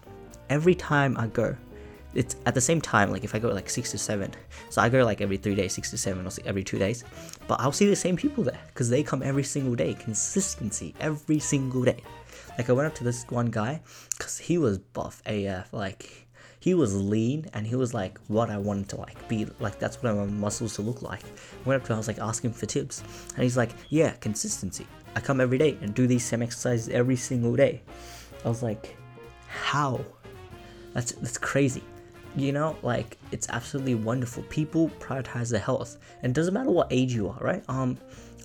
every 0.50 0.74
time 0.74 1.16
I 1.18 1.28
go, 1.28 1.56
it's 2.14 2.36
at 2.46 2.54
the 2.54 2.60
same 2.60 2.80
time. 2.80 3.10
Like 3.10 3.24
if 3.24 3.34
I 3.34 3.38
go 3.38 3.48
like 3.48 3.70
six 3.70 3.90
to 3.92 3.98
seven, 3.98 4.32
so 4.70 4.82
I 4.82 4.88
go 4.88 5.04
like 5.04 5.20
every 5.20 5.36
three 5.36 5.54
days, 5.54 5.74
six 5.74 5.90
to 5.90 5.98
seven, 5.98 6.26
or 6.26 6.30
every 6.44 6.64
two 6.64 6.78
days. 6.78 7.04
But 7.46 7.60
I'll 7.60 7.72
see 7.72 7.86
the 7.86 7.96
same 7.96 8.16
people 8.16 8.42
there 8.42 8.60
because 8.68 8.88
they 8.90 9.02
come 9.02 9.22
every 9.22 9.44
single 9.44 9.74
day. 9.74 9.94
Consistency 9.94 10.94
every 11.00 11.38
single 11.38 11.84
day. 11.84 12.02
Like 12.58 12.70
I 12.70 12.72
went 12.72 12.86
up 12.86 12.94
to 12.96 13.04
this 13.04 13.24
one 13.28 13.46
guy 13.46 13.82
because 14.16 14.38
he 14.38 14.58
was 14.58 14.78
buff 14.78 15.22
AF. 15.26 15.72
Like 15.72 16.25
he 16.66 16.74
was 16.74 17.00
lean 17.00 17.46
and 17.52 17.64
he 17.64 17.76
was 17.76 17.94
like 17.94 18.18
what 18.26 18.50
I 18.50 18.58
wanted 18.58 18.88
to 18.88 18.96
like 18.96 19.28
be 19.28 19.46
like 19.60 19.78
that's 19.78 20.02
what 20.02 20.10
I 20.10 20.12
want 20.14 20.32
my 20.32 20.36
muscles 20.36 20.74
to 20.74 20.82
look 20.82 21.00
like. 21.00 21.22
I 21.22 21.68
went 21.68 21.80
up 21.80 21.86
to 21.86 21.92
him, 21.92 21.94
I 21.94 21.98
was 21.98 22.08
like 22.08 22.18
asking 22.18 22.54
for 22.54 22.66
tips 22.66 23.04
and 23.34 23.44
he's 23.44 23.56
like, 23.56 23.70
Yeah, 23.88 24.10
consistency. 24.14 24.84
I 25.14 25.20
come 25.20 25.40
every 25.40 25.58
day 25.58 25.78
and 25.80 25.94
do 25.94 26.08
these 26.08 26.24
same 26.24 26.42
exercises 26.42 26.88
every 26.88 27.14
single 27.14 27.54
day. 27.54 27.82
I 28.44 28.48
was 28.48 28.64
like, 28.64 28.96
How? 29.46 30.04
That's 30.92 31.12
that's 31.12 31.38
crazy. 31.38 31.84
You 32.34 32.50
know, 32.50 32.76
like 32.82 33.16
it's 33.30 33.48
absolutely 33.48 33.94
wonderful. 33.94 34.42
People 34.50 34.88
prioritize 34.98 35.52
their 35.52 35.60
health. 35.60 35.98
And 36.24 36.30
it 36.30 36.34
doesn't 36.34 36.52
matter 36.52 36.72
what 36.72 36.88
age 36.90 37.14
you 37.14 37.28
are, 37.28 37.38
right? 37.40 37.62
Um 37.68 37.96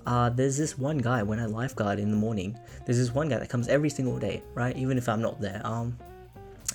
uh, 0.05 0.29
there's 0.29 0.57
this 0.57 0.77
one 0.77 0.99
guy 0.99 1.23
when 1.23 1.39
I 1.39 1.45
lifeguard 1.45 1.97
in 1.97 2.11
the 2.11 2.17
morning. 2.17 2.55
There's 2.85 2.99
this 2.99 3.15
one 3.15 3.29
guy 3.29 3.39
that 3.39 3.49
comes 3.49 3.67
every 3.67 3.89
single 3.89 4.19
day, 4.19 4.43
right? 4.53 4.75
Even 4.77 4.99
if 4.99 5.09
I'm 5.09 5.21
not 5.21 5.39
there. 5.39 5.61
Um, 5.63 5.97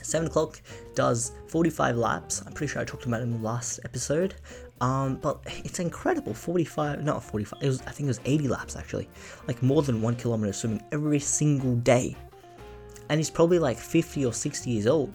7 0.07 0.29
o'clock 0.29 0.61
does 0.95 1.33
45 1.49 1.97
laps. 1.97 2.43
I'm 2.47 2.53
pretty 2.53 2.73
sure 2.73 2.83
I 2.83 2.85
talked 2.85 3.07
about 3.07 3.21
it 3.21 3.25
in 3.25 3.31
the 3.31 3.45
last 3.45 3.81
episode. 3.85 4.35
Um, 4.81 5.17
but 5.17 5.41
it's 5.65 5.79
incredible. 5.79 6.35
45, 6.35 7.03
not 7.05 7.23
45. 7.23 7.63
It 7.63 7.67
was, 7.67 7.81
I 7.83 7.91
think 7.91 8.07
it 8.07 8.09
was 8.09 8.21
80 8.25 8.49
laps 8.49 8.77
actually. 8.77 9.09
Like 9.47 9.63
more 9.63 9.83
than 9.83 10.03
one 10.03 10.17
kilometer 10.17 10.53
swimming 10.53 10.83
every 10.93 11.21
single 11.21 11.77
day. 11.77 12.17
And 13.09 13.19
he's 13.19 13.31
probably 13.31 13.59
like 13.59 13.79
50 13.79 14.25
or 14.27 14.33
60 14.33 14.71
years 14.71 14.87
old. 14.87 15.13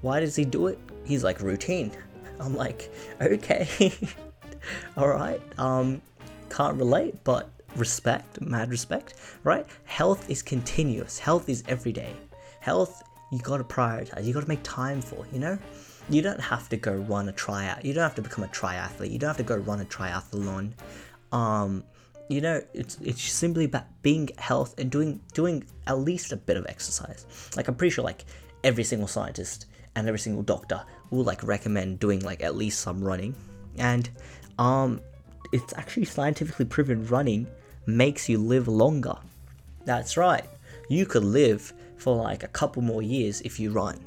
Why 0.00 0.20
does 0.20 0.36
he 0.36 0.44
do 0.44 0.66
it? 0.66 0.78
He's 1.04 1.22
like 1.22 1.40
routine. 1.40 1.92
I'm 2.40 2.56
like, 2.56 2.92
okay, 3.20 3.92
all 4.96 5.08
right. 5.08 5.40
Um, 5.58 6.02
can't 6.50 6.76
relate, 6.76 7.14
but 7.22 7.48
respect, 7.76 8.40
mad 8.40 8.70
respect, 8.70 9.14
right? 9.44 9.66
Health 9.84 10.28
is 10.28 10.42
continuous. 10.42 11.18
Health 11.18 11.48
is 11.48 11.62
every 11.68 11.92
day. 11.92 12.12
Health 12.60 13.02
you 13.34 13.40
got 13.40 13.56
to 13.56 13.64
prioritize. 13.64 14.24
You 14.24 14.32
got 14.32 14.42
to 14.42 14.48
make 14.48 14.62
time 14.62 15.02
for. 15.02 15.26
You 15.32 15.40
know, 15.40 15.58
you 16.08 16.22
don't 16.22 16.40
have 16.40 16.68
to 16.68 16.76
go 16.76 16.94
run 16.94 17.28
a 17.28 17.32
tryout. 17.32 17.84
You 17.84 17.92
don't 17.92 18.04
have 18.04 18.14
to 18.14 18.22
become 18.22 18.44
a 18.44 18.48
triathlete. 18.48 19.10
You 19.10 19.18
don't 19.18 19.28
have 19.28 19.36
to 19.38 19.42
go 19.42 19.56
run 19.56 19.80
a 19.80 19.84
triathlon. 19.84 20.72
Um, 21.32 21.82
you 22.28 22.40
know, 22.40 22.62
it's 22.72 22.96
it's 23.00 23.22
simply 23.22 23.64
about 23.64 23.86
being 24.02 24.30
health 24.38 24.78
and 24.78 24.88
doing 24.88 25.20
doing 25.32 25.64
at 25.88 25.98
least 25.98 26.30
a 26.30 26.36
bit 26.36 26.56
of 26.56 26.64
exercise. 26.68 27.26
Like 27.56 27.66
I'm 27.66 27.74
pretty 27.74 27.90
sure 27.90 28.04
like 28.04 28.24
every 28.62 28.84
single 28.84 29.08
scientist 29.08 29.66
and 29.96 30.06
every 30.06 30.20
single 30.20 30.44
doctor 30.44 30.84
will 31.10 31.24
like 31.24 31.42
recommend 31.42 31.98
doing 31.98 32.20
like 32.20 32.42
at 32.42 32.54
least 32.54 32.80
some 32.80 33.02
running. 33.02 33.34
And 33.78 34.08
um 34.60 35.00
it's 35.52 35.74
actually 35.74 36.04
scientifically 36.04 36.66
proven 36.66 37.04
running 37.06 37.48
makes 37.86 38.28
you 38.28 38.38
live 38.38 38.68
longer. 38.68 39.16
That's 39.84 40.16
right. 40.16 40.44
You 40.88 41.04
could 41.04 41.24
live 41.24 41.72
for 42.04 42.14
like 42.16 42.42
a 42.42 42.48
couple 42.48 42.82
more 42.82 43.00
years 43.00 43.40
if 43.40 43.58
you 43.58 43.70
run 43.70 43.98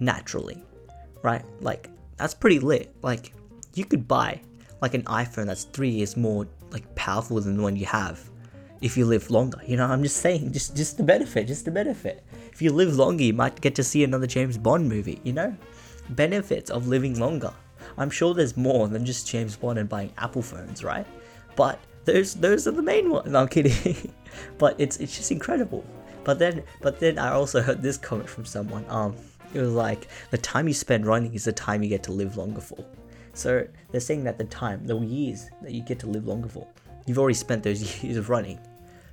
naturally, 0.00 0.60
right? 1.22 1.44
Like 1.60 1.88
that's 2.16 2.34
pretty 2.34 2.58
lit. 2.58 2.92
Like 3.02 3.32
you 3.74 3.84
could 3.84 4.08
buy 4.08 4.40
like 4.82 4.94
an 4.94 5.04
iPhone 5.04 5.46
that's 5.46 5.62
three 5.62 5.90
years 5.90 6.16
more 6.16 6.48
like 6.72 6.92
powerful 6.96 7.40
than 7.40 7.56
the 7.56 7.62
one 7.62 7.76
you 7.76 7.86
have 7.86 8.28
if 8.80 8.96
you 8.96 9.06
live 9.06 9.30
longer. 9.30 9.60
You 9.64 9.76
know, 9.76 9.86
I'm 9.86 10.02
just 10.02 10.16
saying, 10.16 10.52
just 10.52 10.76
just 10.76 10.96
the 10.96 11.04
benefit, 11.04 11.46
just 11.46 11.64
the 11.64 11.70
benefit. 11.70 12.24
If 12.52 12.60
you 12.60 12.72
live 12.72 12.96
longer, 12.96 13.22
you 13.22 13.32
might 13.32 13.60
get 13.60 13.76
to 13.76 13.84
see 13.84 14.02
another 14.02 14.26
James 14.26 14.58
Bond 14.58 14.88
movie. 14.88 15.20
You 15.22 15.34
know, 15.34 15.56
benefits 16.10 16.68
of 16.68 16.88
living 16.88 17.20
longer. 17.20 17.52
I'm 17.96 18.10
sure 18.10 18.34
there's 18.34 18.56
more 18.56 18.88
than 18.88 19.06
just 19.06 19.28
James 19.28 19.54
Bond 19.56 19.78
and 19.78 19.88
buying 19.88 20.12
Apple 20.18 20.42
phones, 20.42 20.82
right? 20.82 21.06
But 21.54 21.78
those 22.06 22.34
those 22.34 22.66
are 22.66 22.72
the 22.72 22.82
main 22.82 23.08
ones. 23.08 23.30
No, 23.30 23.42
I'm 23.42 23.48
kidding. 23.48 24.12
but 24.58 24.74
it's 24.78 24.96
it's 24.96 25.16
just 25.16 25.30
incredible. 25.30 25.84
But 26.24 26.38
then, 26.38 26.62
but 26.80 27.00
then 27.00 27.18
I 27.18 27.32
also 27.32 27.62
heard 27.62 27.82
this 27.82 27.96
comment 27.96 28.28
from 28.28 28.44
someone. 28.44 28.84
Um, 28.88 29.16
It 29.52 29.60
was 29.60 29.72
like 29.72 30.06
the 30.30 30.38
time 30.38 30.68
you 30.68 30.74
spend 30.74 31.06
running 31.06 31.34
is 31.34 31.44
the 31.44 31.52
time 31.52 31.82
you 31.82 31.88
get 31.88 32.04
to 32.04 32.12
live 32.12 32.36
longer 32.36 32.60
for. 32.60 32.84
So 33.34 33.66
they're 33.90 34.00
saying 34.00 34.24
that 34.24 34.38
the 34.38 34.44
time, 34.44 34.86
the 34.86 34.96
years 34.98 35.50
that 35.62 35.72
you 35.72 35.82
get 35.82 35.98
to 36.00 36.06
live 36.06 36.26
longer 36.26 36.48
for, 36.48 36.66
you've 37.06 37.18
already 37.18 37.34
spent 37.34 37.62
those 37.62 37.80
years 38.04 38.16
of 38.16 38.28
running. 38.28 38.58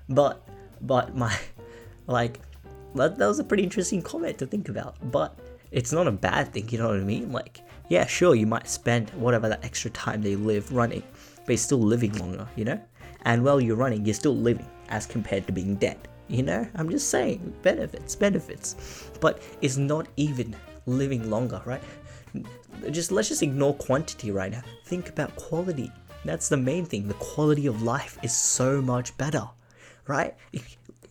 But 0.10 0.48
but 0.82 1.16
my 1.16 1.36
like 2.08 2.40
that, 2.96 3.18
that 3.18 3.28
was 3.28 3.40
a 3.40 3.44
pretty 3.44 3.64
interesting 3.64 4.02
comment 4.02 4.38
to 4.40 4.46
think 4.46 4.70
about. 4.70 4.96
But 5.12 5.38
it's 5.72 5.92
not 5.92 6.08
a 6.08 6.12
bad 6.12 6.54
thing, 6.54 6.70
you 6.70 6.78
know 6.78 6.90
what 6.90 6.98
I 6.98 7.04
mean? 7.04 7.32
Like, 7.32 7.62
yeah, 7.90 8.06
sure, 8.06 8.36
you 8.36 8.48
might 8.48 8.68
spend 8.70 9.10
whatever 9.12 9.50
that 9.50 9.64
extra 9.66 9.92
time 9.92 10.22
they 10.22 10.36
live 10.36 10.72
running, 10.72 11.04
but 11.46 11.50
you're 11.50 11.58
still 11.58 11.80
living 11.80 12.14
longer, 12.14 12.48
you 12.56 12.66
know? 12.66 12.80
And 13.24 13.44
while 13.44 13.60
you're 13.60 13.76
running, 13.76 14.06
you're 14.06 14.14
still 14.14 14.36
living 14.36 14.68
as 14.90 15.06
compared 15.06 15.46
to 15.48 15.54
being 15.54 15.76
dead. 15.76 15.98
You 16.30 16.44
know, 16.44 16.68
I'm 16.76 16.90
just 16.90 17.10
saying 17.10 17.54
benefits, 17.62 18.16
benefits. 18.16 19.10
But 19.22 19.42
it's 19.62 19.78
not 19.78 20.08
even 20.18 20.56
living 20.86 21.30
longer, 21.30 21.62
right? 21.66 21.82
Just 22.92 23.12
let's 23.12 23.30
just 23.30 23.42
ignore 23.42 23.74
quantity 23.76 24.32
right 24.32 24.52
now. 24.52 24.62
Think 24.86 25.10
about 25.10 25.36
quality. 25.36 25.92
That's 26.26 26.50
the 26.50 26.58
main 26.58 26.86
thing. 26.86 27.08
The 27.08 27.14
quality 27.16 27.68
of 27.68 27.82
life 27.82 28.18
is 28.22 28.36
so 28.36 28.82
much 28.82 29.18
better, 29.18 29.48
right? 30.08 30.36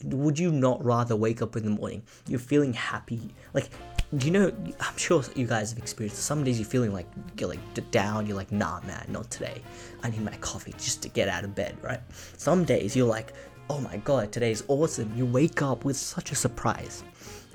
Would 0.04 0.38
you 0.38 0.52
not 0.52 0.84
rather 0.84 1.16
wake 1.16 1.40
up 1.40 1.56
in 1.56 1.64
the 1.64 1.70
morning? 1.70 2.02
You're 2.28 2.38
feeling 2.38 2.74
happy. 2.74 3.34
Like, 3.54 3.70
do 4.16 4.26
you 4.26 4.32
know? 4.32 4.52
I'm 4.80 4.96
sure 4.96 5.24
you 5.34 5.46
guys 5.46 5.70
have 5.70 5.78
experienced. 5.78 6.22
Some 6.22 6.44
days 6.44 6.60
you're 6.60 6.68
feeling 6.68 6.92
like 6.92 7.06
you're 7.38 7.48
like 7.48 7.90
down. 7.90 8.26
You're 8.26 8.36
like, 8.36 8.52
nah, 8.52 8.80
man, 8.82 9.06
not 9.08 9.30
today. 9.30 9.62
I 10.02 10.10
need 10.10 10.22
my 10.22 10.36
coffee 10.36 10.72
just 10.72 11.02
to 11.02 11.08
get 11.08 11.28
out 11.28 11.44
of 11.44 11.54
bed, 11.54 11.76
right? 11.82 12.00
Some 12.36 12.64
days 12.64 12.94
you're 12.94 13.08
like, 13.08 13.32
oh 13.68 13.80
my 13.80 13.96
god, 13.98 14.32
today's 14.32 14.62
awesome. 14.68 15.12
You 15.16 15.26
wake 15.26 15.62
up 15.62 15.84
with 15.84 15.96
such 15.96 16.30
a 16.30 16.34
surprise, 16.34 17.02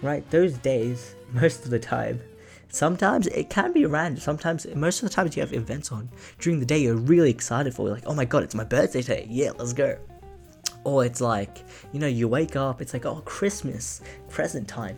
right? 0.01 0.29
Those 0.29 0.53
days, 0.57 1.15
most 1.33 1.63
of 1.63 1.71
the 1.71 1.79
time, 1.79 2.21
sometimes 2.69 3.27
it 3.27 3.49
can 3.49 3.71
be 3.71 3.85
random. 3.85 4.19
Sometimes, 4.19 4.65
most 4.75 5.01
of 5.01 5.09
the 5.09 5.15
times, 5.15 5.35
you 5.35 5.41
have 5.41 5.53
events 5.53 5.91
on 5.91 6.09
during 6.39 6.59
the 6.59 6.65
day 6.65 6.79
you're 6.79 6.95
really 6.95 7.29
excited 7.29 7.73
for. 7.73 7.87
You're 7.87 7.95
like, 7.95 8.07
oh 8.07 8.13
my 8.13 8.25
god, 8.25 8.43
it's 8.43 8.55
my 8.55 8.63
birthday 8.63 9.01
today. 9.01 9.27
Yeah, 9.29 9.51
let's 9.57 9.73
go. 9.73 9.97
Or 10.83 11.05
it's 11.05 11.21
like, 11.21 11.63
you 11.91 11.99
know, 11.99 12.07
you 12.07 12.27
wake 12.27 12.55
up, 12.55 12.81
it's 12.81 12.93
like, 12.93 13.05
oh, 13.05 13.21
Christmas, 13.25 14.01
present 14.29 14.67
time. 14.67 14.97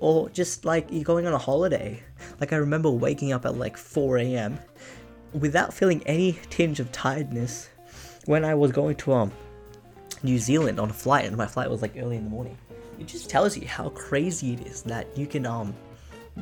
Or 0.00 0.28
just 0.30 0.64
like 0.64 0.88
you're 0.90 1.04
going 1.04 1.26
on 1.26 1.32
a 1.32 1.38
holiday. 1.38 2.02
Like, 2.40 2.52
I 2.52 2.56
remember 2.56 2.90
waking 2.90 3.32
up 3.32 3.46
at 3.46 3.56
like 3.56 3.76
4 3.76 4.18
a.m. 4.18 4.58
without 5.32 5.72
feeling 5.72 6.02
any 6.06 6.38
tinge 6.48 6.80
of 6.80 6.90
tiredness 6.90 7.68
when 8.24 8.44
I 8.44 8.54
was 8.54 8.72
going 8.72 8.96
to 8.96 9.12
um 9.12 9.32
New 10.22 10.38
Zealand 10.38 10.78
on 10.78 10.90
a 10.90 10.92
flight, 10.92 11.24
and 11.24 11.36
my 11.36 11.46
flight 11.46 11.70
was 11.70 11.82
like 11.82 11.96
early 11.96 12.16
in 12.16 12.24
the 12.24 12.30
morning. 12.30 12.56
It 12.98 13.06
just 13.06 13.30
tells 13.30 13.56
you 13.56 13.66
how 13.66 13.88
crazy 13.90 14.52
it 14.52 14.66
is 14.66 14.82
that 14.82 15.16
you 15.16 15.26
can 15.26 15.46
um 15.46 15.74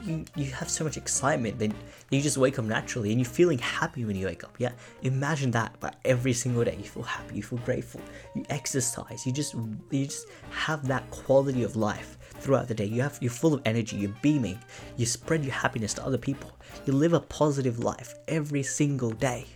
you 0.05 0.25
you 0.37 0.47
have 0.47 0.69
so 0.69 0.85
much 0.85 0.97
excitement 0.97 1.59
that 1.59 1.73
you 2.11 2.21
just 2.21 2.37
wake 2.37 2.59
up 2.59 2.65
naturally 2.65 3.11
and 3.11 3.21
you're 3.21 3.31
feeling 3.31 3.59
happy 3.59 4.05
when 4.05 4.17
you 4.17 4.27
wake 4.27 4.45
up. 4.45 4.55
Yeah, 4.59 4.73
imagine 5.03 5.51
that. 5.53 5.75
But 5.81 5.97
every 6.05 6.33
single 6.33 6.65
day 6.65 6.77
you 6.77 6.85
feel 6.85 7.03
happy, 7.03 7.37
you 7.37 7.43
feel 7.43 7.59
grateful, 7.61 8.01
you 8.35 8.45
exercise, 8.51 9.27
you 9.27 9.33
just 9.33 9.55
you 9.91 10.05
just 10.07 10.29
have 10.51 10.87
that 10.89 11.09
quality 11.11 11.63
of 11.63 11.77
life 11.77 12.19
throughout 12.41 12.69
the 12.69 12.75
day. 12.75 12.85
You 12.85 13.03
have 13.03 13.19
you're 13.21 13.31
full 13.31 13.55
of 13.55 13.63
energy, 13.65 13.97
you're 13.97 14.17
beaming, 14.23 14.59
you 14.97 15.07
spread 15.07 15.45
your 15.45 15.55
happiness 15.55 15.95
to 15.95 16.05
other 16.05 16.19
people. 16.19 16.51
You 16.85 16.93
live 16.93 17.13
a 17.13 17.21
positive 17.21 17.79
life 17.79 18.15
every 18.29 18.63
single 18.63 19.11
day, 19.11 19.47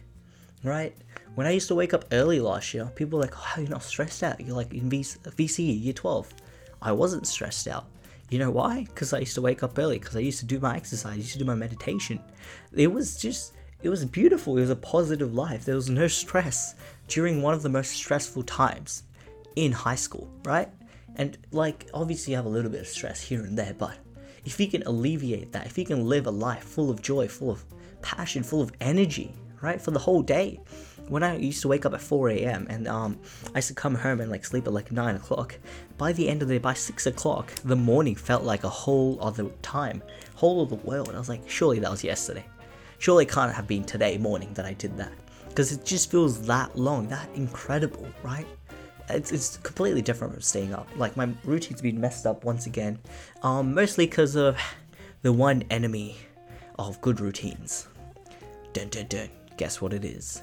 right? 0.64 0.94
When 1.34 1.46
I 1.46 1.50
used 1.50 1.68
to 1.68 1.74
wake 1.74 1.94
up 1.94 2.04
early 2.12 2.40
last 2.40 2.74
year, 2.74 2.90
people 2.94 3.18
were 3.18 3.24
like, 3.24 3.34
oh, 3.36 3.60
you're 3.60 3.70
not 3.70 3.82
stressed 3.82 4.22
out. 4.22 4.38
You're 4.38 4.54
like 4.54 4.74
in 4.74 4.90
VCE, 4.90 5.82
year 5.82 5.94
12. 5.94 6.34
I 6.82 6.92
wasn't 6.92 7.26
stressed 7.26 7.66
out. 7.68 7.86
You 8.28 8.38
know 8.38 8.50
why? 8.50 8.84
Because 8.84 9.14
I 9.14 9.20
used 9.20 9.34
to 9.36 9.42
wake 9.42 9.62
up 9.62 9.78
early, 9.78 9.98
because 9.98 10.14
I 10.14 10.20
used 10.20 10.40
to 10.40 10.46
do 10.46 10.60
my 10.60 10.76
exercise, 10.76 11.12
I 11.12 11.16
used 11.16 11.32
to 11.32 11.38
do 11.38 11.44
my 11.46 11.54
meditation. 11.54 12.20
It 12.74 12.92
was 12.92 13.16
just, 13.16 13.54
it 13.82 13.88
was 13.88 14.04
beautiful. 14.04 14.58
It 14.58 14.60
was 14.60 14.70
a 14.70 14.76
positive 14.76 15.34
life. 15.34 15.64
There 15.64 15.74
was 15.74 15.88
no 15.88 16.06
stress 16.06 16.74
during 17.08 17.40
one 17.40 17.54
of 17.54 17.62
the 17.62 17.68
most 17.70 17.92
stressful 17.92 18.42
times 18.42 19.04
in 19.56 19.72
high 19.72 19.94
school, 19.94 20.30
right? 20.44 20.68
And 21.16 21.38
like, 21.50 21.88
obviously, 21.94 22.32
you 22.32 22.36
have 22.36 22.46
a 22.46 22.50
little 22.50 22.70
bit 22.70 22.80
of 22.80 22.88
stress 22.88 23.22
here 23.22 23.42
and 23.42 23.56
there, 23.56 23.74
but 23.74 23.96
if 24.44 24.60
you 24.60 24.66
can 24.66 24.82
alleviate 24.82 25.52
that, 25.52 25.66
if 25.66 25.78
you 25.78 25.86
can 25.86 26.06
live 26.06 26.26
a 26.26 26.30
life 26.30 26.64
full 26.64 26.90
of 26.90 27.00
joy, 27.00 27.26
full 27.26 27.50
of 27.50 27.64
passion, 28.02 28.42
full 28.42 28.60
of 28.60 28.72
energy, 28.80 29.34
right, 29.62 29.80
for 29.80 29.90
the 29.90 29.98
whole 29.98 30.22
day, 30.22 30.60
when 31.08 31.22
I 31.22 31.36
used 31.36 31.62
to 31.62 31.68
wake 31.68 31.86
up 31.86 31.94
at 31.94 32.00
4 32.00 32.30
a.m. 32.30 32.66
and 32.68 32.88
um, 32.88 33.18
I 33.54 33.58
used 33.58 33.68
to 33.68 33.74
come 33.74 33.94
home 33.94 34.20
and 34.20 34.30
like 34.30 34.44
sleep 34.44 34.66
at 34.66 34.72
like 34.72 34.92
9 34.92 35.16
o'clock, 35.16 35.58
by 35.98 36.12
the 36.12 36.28
end 36.28 36.42
of 36.42 36.48
the 36.48 36.54
day, 36.54 36.58
by 36.58 36.74
6 36.74 37.06
o'clock, 37.06 37.52
the 37.64 37.76
morning 37.76 38.14
felt 38.14 38.42
like 38.44 38.64
a 38.64 38.68
whole 38.68 39.18
other 39.20 39.44
time, 39.62 40.02
whole 40.34 40.62
other 40.62 40.76
world. 40.76 41.10
I 41.14 41.18
was 41.18 41.28
like, 41.28 41.48
surely 41.48 41.78
that 41.80 41.90
was 41.90 42.04
yesterday. 42.04 42.44
Surely 42.98 43.24
it 43.24 43.30
can't 43.30 43.52
have 43.52 43.66
been 43.66 43.84
today 43.84 44.18
morning 44.18 44.52
that 44.54 44.64
I 44.64 44.74
did 44.74 44.96
that. 44.96 45.12
Because 45.48 45.72
it 45.72 45.84
just 45.84 46.10
feels 46.10 46.40
that 46.46 46.76
long, 46.78 47.08
that 47.08 47.28
incredible, 47.34 48.06
right? 48.22 48.46
It's, 49.08 49.32
it's 49.32 49.58
completely 49.58 50.00
different 50.00 50.32
from 50.32 50.42
staying 50.42 50.72
up. 50.72 50.88
Like 50.96 51.16
my 51.16 51.28
routine's 51.44 51.82
been 51.82 52.00
messed 52.00 52.26
up 52.26 52.44
once 52.44 52.66
again, 52.66 52.98
um, 53.42 53.74
mostly 53.74 54.06
because 54.06 54.36
of 54.36 54.56
the 55.22 55.32
one 55.32 55.64
enemy 55.70 56.16
of 56.78 57.00
good 57.00 57.20
routines. 57.20 57.88
Dun 58.72 58.88
dun 58.88 59.06
dun. 59.08 59.28
Guess 59.56 59.80
what 59.80 59.92
it 59.92 60.04
is? 60.04 60.42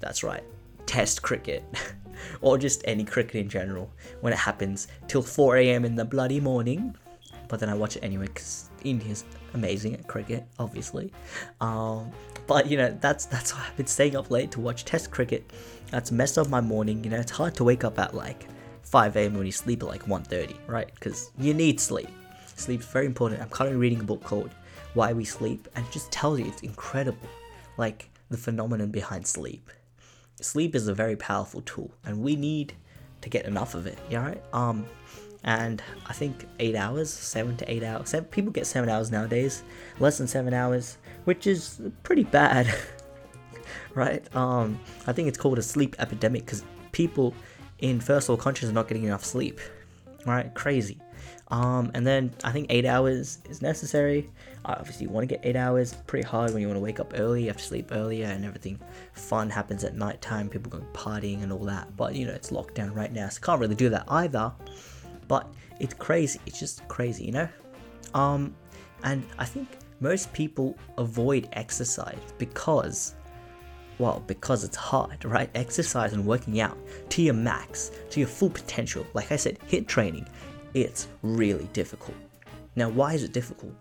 That's 0.00 0.22
right, 0.22 0.44
test 0.86 1.22
cricket. 1.22 1.64
or 2.40 2.58
just 2.58 2.82
any 2.86 3.04
cricket 3.04 3.36
in 3.36 3.48
general 3.48 3.90
when 4.20 4.32
it 4.32 4.38
happens 4.38 4.88
till 5.08 5.22
4 5.22 5.56
a.m. 5.58 5.84
in 5.84 5.94
the 5.94 6.04
bloody 6.04 6.40
morning. 6.40 6.96
But 7.48 7.60
then 7.60 7.68
I 7.68 7.74
watch 7.74 7.96
it 7.96 8.02
anyway 8.02 8.26
because 8.26 8.70
India's 8.82 9.24
amazing 9.54 9.94
at 9.94 10.06
cricket, 10.08 10.44
obviously. 10.58 11.12
Um, 11.60 12.10
but 12.46 12.68
you 12.68 12.76
know 12.76 12.96
that's 13.00 13.26
that's 13.26 13.54
why 13.54 13.64
I've 13.66 13.76
been 13.76 13.86
staying 13.86 14.16
up 14.16 14.30
late 14.30 14.50
to 14.52 14.60
watch 14.60 14.84
Test 14.84 15.10
cricket. 15.10 15.52
That's 15.90 16.10
messed 16.10 16.38
up 16.38 16.48
my 16.48 16.60
morning. 16.60 17.04
You 17.04 17.10
know 17.10 17.18
it's 17.18 17.30
hard 17.30 17.54
to 17.56 17.64
wake 17.64 17.84
up 17.84 17.98
at 17.98 18.14
like 18.14 18.46
5 18.82 19.16
a.m. 19.16 19.34
when 19.34 19.46
you 19.46 19.52
sleep 19.52 19.82
at 19.82 19.88
like 19.88 20.04
1:30, 20.06 20.56
right? 20.66 20.92
Because 20.94 21.30
you 21.38 21.54
need 21.54 21.80
sleep. 21.80 22.08
Sleep's 22.56 22.86
very 22.86 23.06
important. 23.06 23.42
I'm 23.42 23.48
currently 23.50 23.78
reading 23.78 24.00
a 24.00 24.04
book 24.04 24.24
called 24.24 24.50
Why 24.94 25.12
We 25.12 25.24
Sleep, 25.24 25.68
and 25.76 25.84
it 25.84 25.92
just 25.92 26.10
tells 26.10 26.40
you 26.40 26.46
it's 26.46 26.62
incredible, 26.62 27.28
like 27.76 28.10
the 28.30 28.36
phenomenon 28.36 28.90
behind 28.90 29.26
sleep 29.26 29.70
sleep 30.40 30.74
is 30.74 30.88
a 30.88 30.94
very 30.94 31.16
powerful 31.16 31.62
tool, 31.62 31.90
and 32.04 32.22
we 32.22 32.36
need 32.36 32.74
to 33.22 33.28
get 33.28 33.46
enough 33.46 33.74
of 33.74 33.86
it. 33.86 33.98
Yeah, 34.10 34.24
right. 34.24 34.42
Um, 34.52 34.86
and 35.44 35.82
I 36.06 36.12
think 36.12 36.46
eight 36.58 36.74
hours, 36.74 37.10
seven 37.10 37.56
to 37.58 37.70
eight 37.70 37.82
hours. 37.82 38.10
Seven, 38.10 38.28
people 38.28 38.52
get 38.52 38.66
seven 38.66 38.88
hours 38.88 39.10
nowadays, 39.10 39.62
less 40.00 40.18
than 40.18 40.26
seven 40.26 40.52
hours, 40.52 40.98
which 41.24 41.46
is 41.46 41.80
pretty 42.02 42.24
bad, 42.24 42.72
right? 43.94 44.34
Um, 44.34 44.80
I 45.06 45.12
think 45.12 45.28
it's 45.28 45.38
called 45.38 45.58
a 45.58 45.62
sleep 45.62 45.96
epidemic 45.98 46.44
because 46.44 46.64
people 46.92 47.34
in 47.78 48.00
first 48.00 48.28
world 48.28 48.40
countries 48.40 48.70
are 48.70 48.74
not 48.74 48.88
getting 48.88 49.04
enough 49.04 49.24
sleep, 49.24 49.60
right? 50.24 50.52
Crazy. 50.54 50.98
Um, 51.48 51.90
and 51.94 52.06
then 52.06 52.32
I 52.44 52.50
think 52.50 52.66
eight 52.70 52.86
hours 52.86 53.38
is 53.48 53.62
necessary. 53.62 54.28
obviously, 54.64 55.06
you 55.06 55.10
want 55.10 55.28
to 55.28 55.34
get 55.34 55.44
eight 55.44 55.56
hours. 55.56 55.94
Pretty 56.06 56.26
hard 56.26 56.52
when 56.52 56.60
you 56.60 56.68
want 56.68 56.76
to 56.76 56.82
wake 56.82 56.98
up 56.98 57.12
early. 57.16 57.42
You 57.42 57.48
have 57.48 57.56
to 57.58 57.62
sleep 57.62 57.90
earlier, 57.92 58.26
and 58.26 58.44
everything 58.44 58.78
fun 59.12 59.48
happens 59.48 59.84
at 59.84 59.94
night 59.94 60.20
time. 60.20 60.48
People 60.48 60.70
go 60.70 60.84
partying 60.92 61.42
and 61.42 61.52
all 61.52 61.64
that. 61.64 61.96
But 61.96 62.14
you 62.14 62.26
know, 62.26 62.32
it's 62.32 62.50
lockdown 62.50 62.94
right 62.94 63.12
now, 63.12 63.28
so 63.28 63.40
can't 63.40 63.60
really 63.60 63.76
do 63.76 63.88
that 63.90 64.04
either. 64.08 64.52
But 65.28 65.52
it's 65.78 65.94
crazy. 65.94 66.40
It's 66.46 66.58
just 66.58 66.86
crazy, 66.88 67.24
you 67.24 67.32
know. 67.32 67.48
Um, 68.14 68.54
and 69.04 69.22
I 69.38 69.44
think 69.44 69.68
most 70.00 70.32
people 70.32 70.76
avoid 70.98 71.48
exercise 71.52 72.18
because 72.38 73.14
well, 73.98 74.22
because 74.26 74.62
it's 74.62 74.76
hard, 74.76 75.24
right? 75.24 75.48
Exercise 75.54 76.12
and 76.12 76.26
working 76.26 76.60
out 76.60 76.76
to 77.10 77.22
your 77.22 77.34
max, 77.34 77.90
to 78.10 78.20
your 78.20 78.28
full 78.28 78.50
potential. 78.50 79.06
Like 79.14 79.32
I 79.32 79.36
said, 79.36 79.58
HIIT 79.70 79.86
training 79.86 80.28
it's 80.76 81.08
really 81.22 81.68
difficult. 81.72 82.16
Now, 82.76 82.90
why 82.90 83.14
is 83.14 83.22
it 83.22 83.32
difficult? 83.32 83.72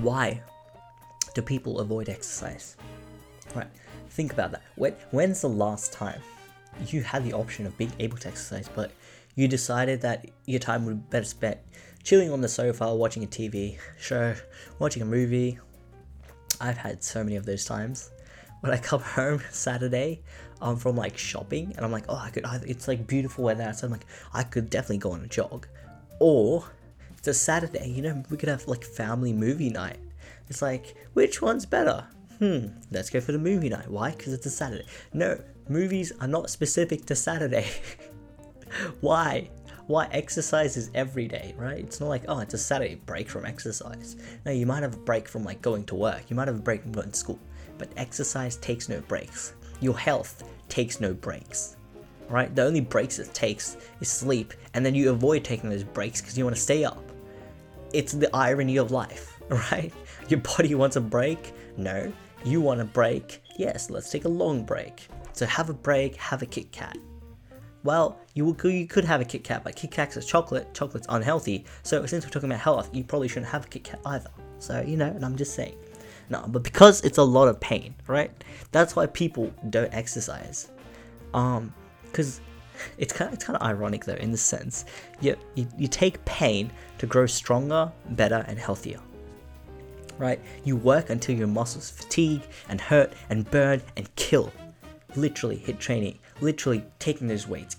Why 0.00 0.40
do 1.34 1.42
people 1.42 1.80
avoid 1.80 2.08
exercise? 2.08 2.76
Right, 3.54 3.68
think 4.08 4.32
about 4.32 4.52
that. 4.52 4.62
When, 4.76 4.94
when's 5.10 5.42
the 5.42 5.50
last 5.50 5.92
time 5.92 6.20
you 6.86 7.02
had 7.02 7.22
the 7.22 7.34
option 7.34 7.66
of 7.66 7.76
being 7.76 7.92
able 7.98 8.16
to 8.16 8.28
exercise, 8.28 8.68
but 8.74 8.92
you 9.34 9.46
decided 9.46 10.00
that 10.00 10.30
your 10.46 10.58
time 10.58 10.86
would 10.86 11.04
be 11.04 11.10
better 11.10 11.26
spent 11.26 11.58
chilling 12.02 12.32
on 12.32 12.40
the 12.40 12.48
sofa, 12.48 12.94
watching 12.94 13.24
a 13.24 13.26
TV 13.26 13.78
show, 13.98 14.34
watching 14.78 15.02
a 15.02 15.06
movie? 15.06 15.58
I've 16.62 16.78
had 16.78 17.04
so 17.04 17.22
many 17.22 17.36
of 17.36 17.44
those 17.44 17.66
times. 17.66 18.10
When 18.60 18.72
I 18.72 18.78
come 18.78 19.00
home 19.02 19.42
Saturday, 19.50 20.22
um, 20.64 20.76
from 20.76 20.96
like 20.96 21.18
shopping, 21.18 21.74
and 21.76 21.84
I'm 21.84 21.92
like, 21.92 22.06
oh, 22.08 22.16
I 22.16 22.30
could. 22.30 22.44
It's 22.66 22.88
like 22.88 23.06
beautiful 23.06 23.44
weather 23.44 23.70
so 23.74 23.86
I'm 23.86 23.92
like, 23.92 24.06
I 24.32 24.42
could 24.42 24.70
definitely 24.70 24.98
go 24.98 25.12
on 25.12 25.22
a 25.22 25.28
jog, 25.28 25.68
or 26.18 26.64
it's 27.18 27.28
a 27.28 27.34
Saturday. 27.34 27.90
You 27.90 28.02
know, 28.02 28.22
we 28.30 28.38
could 28.38 28.48
have 28.48 28.66
like 28.66 28.82
family 28.82 29.32
movie 29.32 29.68
night. 29.68 29.98
It's 30.48 30.62
like, 30.62 30.96
which 31.12 31.42
one's 31.42 31.66
better? 31.66 32.06
Hmm, 32.38 32.68
let's 32.90 33.10
go 33.10 33.20
for 33.20 33.32
the 33.32 33.38
movie 33.38 33.68
night. 33.68 33.90
Why? 33.90 34.10
Because 34.12 34.32
it's 34.32 34.46
a 34.46 34.50
Saturday. 34.50 34.86
No, 35.12 35.38
movies 35.68 36.12
are 36.20 36.26
not 36.26 36.48
specific 36.48 37.04
to 37.06 37.14
Saturday. 37.14 37.68
Why? 39.00 39.50
why 39.86 40.08
exercise 40.12 40.78
is 40.78 40.90
every 40.94 41.28
day, 41.28 41.54
right? 41.58 41.78
It's 41.78 42.00
not 42.00 42.08
like, 42.08 42.24
oh, 42.26 42.38
it's 42.38 42.54
a 42.54 42.58
Saturday 42.58 42.94
break 42.94 43.28
from 43.28 43.44
exercise. 43.44 44.16
No, 44.46 44.50
you 44.50 44.64
might 44.64 44.82
have 44.82 44.94
a 44.94 44.98
break 44.98 45.28
from 45.28 45.44
like 45.44 45.60
going 45.60 45.84
to 45.84 45.94
work, 45.94 46.22
you 46.30 46.36
might 46.36 46.48
have 46.48 46.56
a 46.56 46.62
break 46.62 46.80
from 46.80 46.92
going 46.92 47.10
to 47.10 47.16
school, 47.16 47.38
but 47.76 47.90
exercise 47.98 48.56
takes 48.56 48.88
no 48.88 49.02
breaks. 49.02 49.52
Your 49.82 49.98
health 49.98 50.42
takes 50.68 51.00
no 51.00 51.14
breaks, 51.14 51.76
right? 52.28 52.54
The 52.54 52.64
only 52.64 52.80
breaks 52.80 53.18
it 53.18 53.32
takes 53.34 53.76
is 54.00 54.08
sleep, 54.08 54.54
and 54.74 54.84
then 54.84 54.94
you 54.94 55.10
avoid 55.10 55.44
taking 55.44 55.70
those 55.70 55.84
breaks 55.84 56.20
because 56.20 56.36
you 56.36 56.44
want 56.44 56.56
to 56.56 56.62
stay 56.62 56.84
up. 56.84 57.02
It's 57.92 58.12
the 58.12 58.34
irony 58.34 58.76
of 58.76 58.90
life, 58.90 59.38
right? 59.48 59.92
Your 60.28 60.40
body 60.40 60.74
wants 60.74 60.96
a 60.96 61.00
break? 61.00 61.52
No. 61.76 62.12
You 62.44 62.60
want 62.60 62.80
a 62.80 62.84
break? 62.84 63.40
Yes, 63.56 63.88
let's 63.90 64.10
take 64.10 64.24
a 64.24 64.28
long 64.28 64.64
break. 64.64 65.08
So 65.32 65.46
have 65.46 65.70
a 65.70 65.74
break, 65.74 66.16
have 66.16 66.42
a 66.42 66.46
Kit 66.46 66.72
Kat. 66.72 66.96
Well, 67.82 68.18
you, 68.32 68.56
you 68.64 68.86
could 68.86 69.04
have 69.04 69.20
a 69.20 69.24
Kit 69.24 69.44
Kat, 69.44 69.62
but 69.62 69.76
Kit 69.76 69.90
Kat's 69.90 70.16
is 70.16 70.24
chocolate, 70.24 70.72
chocolate's 70.72 71.06
unhealthy. 71.10 71.66
So 71.82 72.04
since 72.06 72.24
we're 72.24 72.30
talking 72.30 72.50
about 72.50 72.60
health, 72.60 72.90
you 72.92 73.04
probably 73.04 73.28
shouldn't 73.28 73.50
have 73.50 73.66
a 73.66 73.68
Kit 73.68 73.84
Kat 73.84 74.00
either. 74.06 74.30
So, 74.58 74.80
you 74.80 74.96
know, 74.96 75.06
and 75.06 75.24
I'm 75.24 75.36
just 75.36 75.54
saying. 75.54 75.76
No, 76.28 76.44
but 76.48 76.62
because 76.62 77.00
it's 77.02 77.18
a 77.18 77.22
lot 77.22 77.48
of 77.48 77.60
pain, 77.60 77.94
right? 78.06 78.30
That's 78.72 78.96
why 78.96 79.06
people 79.06 79.52
don't 79.70 79.92
exercise. 79.92 80.70
Um, 81.34 81.72
because 82.04 82.40
it's 82.98 83.12
kind 83.12 83.28
of, 83.28 83.34
it's 83.34 83.44
kind 83.44 83.56
of 83.56 83.62
ironic 83.62 84.04
though 84.04 84.14
in 84.14 84.30
the 84.30 84.38
sense 84.38 84.84
you, 85.20 85.36
you 85.54 85.66
you 85.76 85.88
take 85.88 86.24
pain 86.24 86.70
to 86.98 87.06
grow 87.06 87.26
stronger, 87.26 87.90
better, 88.10 88.44
and 88.48 88.58
healthier. 88.58 89.00
Right? 90.16 90.40
You 90.62 90.76
work 90.76 91.10
until 91.10 91.36
your 91.36 91.48
muscles 91.48 91.90
fatigue 91.90 92.42
and 92.68 92.80
hurt 92.80 93.12
and 93.30 93.50
burn 93.50 93.82
and 93.96 94.14
kill. 94.14 94.52
Literally 95.16 95.58
HIIT 95.58 95.78
training, 95.78 96.18
literally 96.40 96.84
taking 97.00 97.26
those 97.26 97.48
weights, 97.48 97.76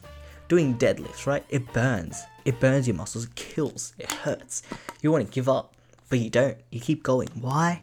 doing 0.49 0.77
deadlifts, 0.77 1.25
right? 1.25 1.45
It 1.49 1.71
burns. 1.71 2.23
It 2.43 2.59
burns 2.59 2.87
your 2.87 2.95
muscles, 2.95 3.25
it 3.25 3.35
kills, 3.35 3.93
it 3.97 4.11
hurts. 4.11 4.63
You 5.01 5.11
want 5.11 5.25
to 5.25 5.31
give 5.31 5.47
up, 5.47 5.73
but 6.09 6.19
you 6.19 6.29
don't. 6.29 6.57
You 6.71 6.79
keep 6.79 7.03
going. 7.03 7.29
Why? 7.39 7.81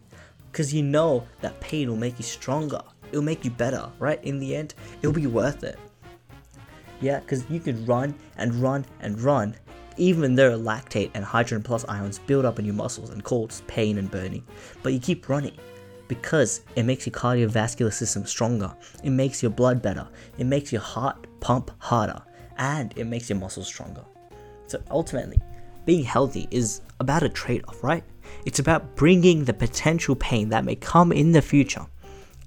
Because 0.52 0.73
you 0.75 0.82
know 0.82 1.26
that 1.40 1.59
pain 1.61 1.88
will 1.88 1.97
make 1.97 2.18
you 2.18 2.25
stronger. 2.25 2.82
It'll 3.11 3.23
make 3.23 3.42
you 3.42 3.50
better, 3.50 3.90
right? 3.99 4.23
In 4.23 4.38
the 4.38 4.54
end, 4.54 4.75
it'll 5.00 5.12
be 5.14 5.26
worth 5.26 5.64
it. 5.64 5.78
Yeah, 7.00 7.21
because 7.21 7.49
you 7.49 7.59
could 7.59 7.88
run 7.88 8.14
and 8.37 8.54
run 8.56 8.85
and 9.00 9.18
run, 9.18 9.56
even 9.97 10.35
though 10.35 10.59
lactate 10.59 11.11
and 11.14 11.25
hydrogen 11.25 11.62
plus 11.62 11.87
ions 11.88 12.18
build 12.18 12.44
up 12.44 12.59
in 12.59 12.66
your 12.66 12.75
muscles 12.75 13.11
and 13.11 13.25
cause 13.25 13.62
pain 13.66 13.97
and 13.97 14.11
burning. 14.11 14.44
But 14.82 14.92
you 14.92 15.00
keep 15.00 15.30
running 15.30 15.56
because 16.06 16.61
it 16.76 16.82
makes 16.82 17.06
your 17.06 17.14
cardiovascular 17.14 17.92
system 17.92 18.26
stronger, 18.26 18.75
it 19.02 19.11
makes 19.11 19.42
your 19.42 19.50
blood 19.50 19.80
better, 19.80 20.06
it 20.37 20.44
makes 20.44 20.71
your 20.71 20.82
heart 20.82 21.26
pump 21.40 21.71
harder, 21.78 22.21
and 22.59 22.92
it 22.97 23.06
makes 23.06 23.30
your 23.30 23.38
muscles 23.38 23.66
stronger. 23.66 24.04
So 24.66 24.82
ultimately, 24.90 25.40
being 25.87 26.04
healthy 26.04 26.47
is 26.50 26.82
about 27.00 27.23
a 27.23 27.28
trade 27.30 27.64
off, 27.68 27.82
right? 27.82 28.04
It's 28.44 28.58
about 28.58 28.96
bringing 28.96 29.44
the 29.44 29.54
potential 29.54 30.16
pain 30.16 30.48
that 30.50 30.64
may 30.64 30.76
come 30.76 31.12
in 31.12 31.32
the 31.32 31.42
future 31.42 31.86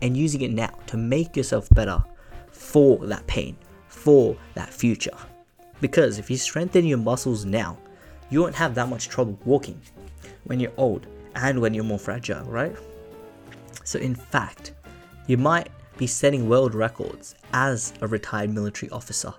and 0.02 0.18
using 0.18 0.42
it 0.42 0.52
now 0.52 0.78
to 0.88 0.98
make 0.98 1.36
yourself 1.36 1.70
better 1.70 2.04
for 2.52 2.98
that 3.06 3.26
pain 3.28 3.58
for 4.06 4.38
that 4.54 4.72
future. 4.74 5.18
Because 5.82 6.20
if 6.20 6.30
you 6.30 6.38
strengthen 6.38 6.86
your 6.86 7.00
muscles 7.00 7.44
now, 7.44 7.78
you 8.30 8.42
won't 8.42 8.56
have 8.56 8.76
that 8.76 8.88
much 8.88 9.10
trouble 9.10 9.38
walking 9.46 9.82
when 10.44 10.60
you're 10.60 10.72
old 10.78 11.08
and 11.36 11.60
when 11.60 11.74
you're 11.74 11.84
more 11.84 12.00
fragile, 12.00 12.46
right? 12.46 12.76
So, 13.84 14.00
in 14.00 14.14
fact, 14.16 14.74
you 15.28 15.38
might 15.38 15.70
be 15.98 16.08
setting 16.08 16.48
world 16.48 16.76
records 16.76 17.36
as 17.54 17.94
a 18.02 18.08
retired 18.08 18.54
military 18.54 18.92
officer. 18.92 19.34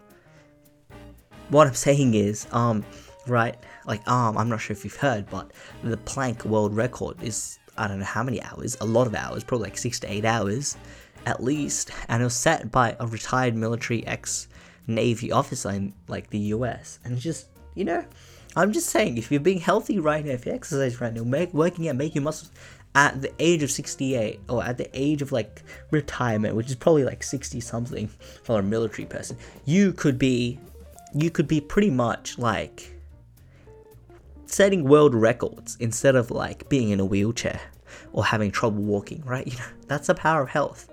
What 1.49 1.67
I'm 1.67 1.75
saying 1.75 2.15
is, 2.15 2.47
um, 2.51 2.85
right, 3.29 3.57
like, 3.87 4.07
um, 4.09 4.37
I'm 4.37 4.49
not 4.49 4.61
sure 4.61 4.75
if 4.75 4.85
you've 4.85 4.97
heard, 4.97 5.29
but 5.31 5.53
the 5.83 5.97
plank 5.97 6.45
world 6.45 6.75
record 6.75 7.23
is, 7.23 7.59
I 7.77 7.89
don't 7.89 7.99
know 7.99 8.05
how 8.05 8.23
many 8.23 8.43
hours, 8.43 8.77
a 8.81 8.87
lot 8.87 9.07
of 9.07 9.15
hours, 9.15 9.45
probably 9.45 9.69
like 9.69 9.79
six 9.79 10.01
to 10.01 10.13
eight 10.13 10.25
hours 10.25 10.77
at 11.27 11.43
least, 11.43 11.91
and 12.09 12.23
it 12.23 12.25
was 12.25 12.37
set 12.37 12.71
by 12.71 12.97
a 13.01 13.07
retired 13.07 13.55
military 13.55 14.07
ex 14.07 14.49
Navy 14.87 15.33
officer 15.33 15.71
in 15.71 15.93
like 16.07 16.31
the 16.31 16.39
US. 16.39 17.01
And 17.05 17.19
just, 17.19 17.49
you 17.75 17.85
know, 17.85 18.05
I'm 18.55 18.73
just 18.73 18.89
saying, 18.89 19.19
if 19.19 19.31
you're 19.31 19.41
being 19.41 19.61
healthy 19.61 19.99
right 19.99 20.25
now, 20.25 20.33
if 20.33 20.47
you 20.47 20.53
exercise 20.53 21.01
right 21.01 21.13
now, 21.13 21.25
make, 21.25 21.53
working 21.53 21.89
out, 21.89 21.97
making 21.97 22.23
muscles 22.23 22.53
at 22.95 23.21
the 23.21 23.33
age 23.39 23.63
of 23.63 23.71
68 23.71 24.41
or 24.49 24.65
at 24.65 24.79
the 24.79 24.89
age 24.95 25.21
of 25.21 25.33
like 25.33 25.63
retirement, 25.91 26.55
which 26.55 26.69
is 26.69 26.77
probably 26.77 27.05
like 27.05 27.23
60 27.23 27.61
something 27.61 28.09
for 28.45 28.61
a 28.61 28.63
military 28.63 29.07
person, 29.07 29.37
you 29.65 29.93
could 29.93 30.19
be, 30.19 30.59
you 31.13 31.31
could 31.31 31.49
be 31.49 31.61
pretty 31.61 31.91
much 31.91 32.39
like 32.39 32.96
setting 34.47 34.85
world 34.85 35.15
records 35.15 35.77
instead 35.81 36.17
of 36.17 36.31
like 36.31 36.69
being 36.69 36.91
in 36.91 37.01
a 37.01 37.05
wheelchair 37.05 37.61
or 38.13 38.25
having 38.25 38.51
trouble 38.51 38.83
walking, 38.83 39.23
right? 39.25 39.47
You 39.53 39.59
know, 39.59 39.67
that's 39.87 40.07
the 40.07 40.15
power 40.15 40.43
of 40.43 40.49
health, 40.49 40.89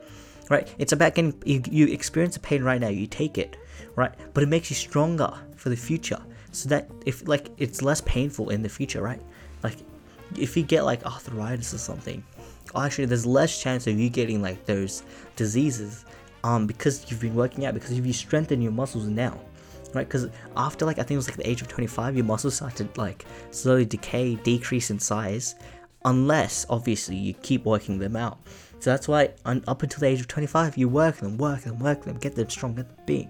right? 0.50 0.74
It's 0.78 0.92
about 0.92 1.16
getting, 1.16 1.42
you, 1.46 1.62
you 1.70 1.88
experience 1.88 2.36
the 2.36 2.42
pain 2.42 2.64
right 2.64 2.80
now, 2.80 2.90
you 2.90 3.08
take 3.08 3.38
it, 3.38 3.58
right? 3.96 4.14
But 4.34 4.44
it 4.44 4.50
makes 4.50 4.70
you 4.70 4.76
stronger 4.76 5.34
for 5.56 5.70
the 5.70 5.78
future. 5.78 6.20
So 6.52 6.70
that 6.70 6.90
if 7.06 7.28
like 7.28 7.50
it's 7.58 7.82
less 7.82 8.02
painful 8.02 8.50
in 8.50 8.62
the 8.62 8.70
future, 8.70 9.02
right? 9.02 9.22
Like 9.64 9.78
if 10.38 10.56
you 10.56 10.62
get 10.62 10.86
like 10.86 11.04
arthritis 11.04 11.74
or 11.74 11.80
something, 11.80 12.24
actually 12.76 13.06
there's 13.06 13.26
less 13.26 13.62
chance 13.62 13.88
of 13.88 14.00
you 14.00 14.10
getting 14.10 14.42
like 14.42 14.66
those 14.66 15.04
diseases 15.36 16.06
um 16.44 16.66
because 16.66 17.10
you've 17.10 17.20
been 17.20 17.36
working 17.36 17.66
out 17.66 17.74
because 17.74 17.92
if 17.92 18.06
you 18.06 18.14
strengthen 18.14 18.62
your 18.62 18.72
muscles 18.72 19.06
now 19.06 19.40
right 19.94 20.08
because 20.08 20.28
after 20.58 20.86
like 20.86 21.00
i 21.00 21.02
think 21.02 21.12
it 21.12 21.18
was 21.18 21.28
like 21.28 21.38
the 21.38 21.50
age 21.50 21.62
of 21.62 21.68
25 21.68 22.16
your 22.16 22.26
muscles 22.26 22.56
start 22.56 22.76
to 22.76 22.88
like 22.96 23.26
slowly 23.52 23.86
decay 23.86 24.36
decrease 24.36 24.90
in 24.92 25.00
size 25.00 25.56
unless 26.06 26.66
obviously 26.70 27.16
you 27.16 27.34
keep 27.36 27.66
working 27.66 27.98
them 27.98 28.16
out 28.16 28.40
so 28.80 28.90
that's 28.90 29.08
why 29.08 29.30
up 29.46 29.84
until 29.84 30.00
the 30.00 30.08
age 30.08 30.20
of 30.20 30.28
25 30.28 30.78
you 30.78 30.90
work 30.90 31.18
them 31.18 31.38
work 31.38 31.62
them 31.62 31.80
work 31.80 32.04
them 32.04 32.18
get 32.18 32.36
them 32.36 32.50
strong 32.50 32.76
get 32.76 32.88
them 32.88 32.98
big 33.06 33.28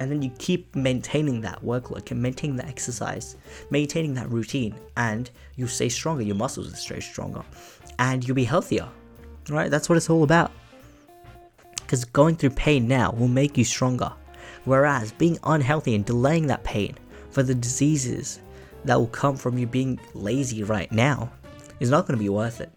and 0.00 0.10
then 0.10 0.22
you 0.22 0.30
keep 0.38 0.74
maintaining 0.74 1.40
that 1.42 1.62
workload, 1.62 2.10
maintaining 2.16 2.56
that 2.56 2.66
exercise, 2.66 3.36
maintaining 3.70 4.14
that 4.14 4.28
routine, 4.30 4.74
and 4.96 5.30
you 5.56 5.66
stay 5.66 5.88
stronger. 5.88 6.22
Your 6.22 6.34
muscles 6.34 6.68
will 6.68 6.76
stay 6.76 7.00
stronger, 7.00 7.42
and 7.98 8.26
you'll 8.26 8.34
be 8.34 8.44
healthier. 8.44 8.88
Right? 9.48 9.70
That's 9.70 9.88
what 9.88 9.96
it's 9.96 10.10
all 10.10 10.24
about. 10.24 10.50
Because 11.76 12.04
going 12.04 12.36
through 12.36 12.50
pain 12.50 12.88
now 12.88 13.12
will 13.12 13.28
make 13.28 13.56
you 13.56 13.64
stronger, 13.64 14.12
whereas 14.64 15.12
being 15.12 15.38
unhealthy 15.44 15.94
and 15.94 16.04
delaying 16.04 16.46
that 16.48 16.64
pain 16.64 16.96
for 17.30 17.42
the 17.42 17.54
diseases 17.54 18.40
that 18.84 18.98
will 18.98 19.06
come 19.08 19.36
from 19.36 19.58
you 19.58 19.66
being 19.66 19.98
lazy 20.14 20.62
right 20.62 20.90
now 20.92 21.30
is 21.80 21.90
not 21.90 22.06
going 22.06 22.18
to 22.18 22.22
be 22.22 22.28
worth 22.28 22.60
it. 22.60 22.70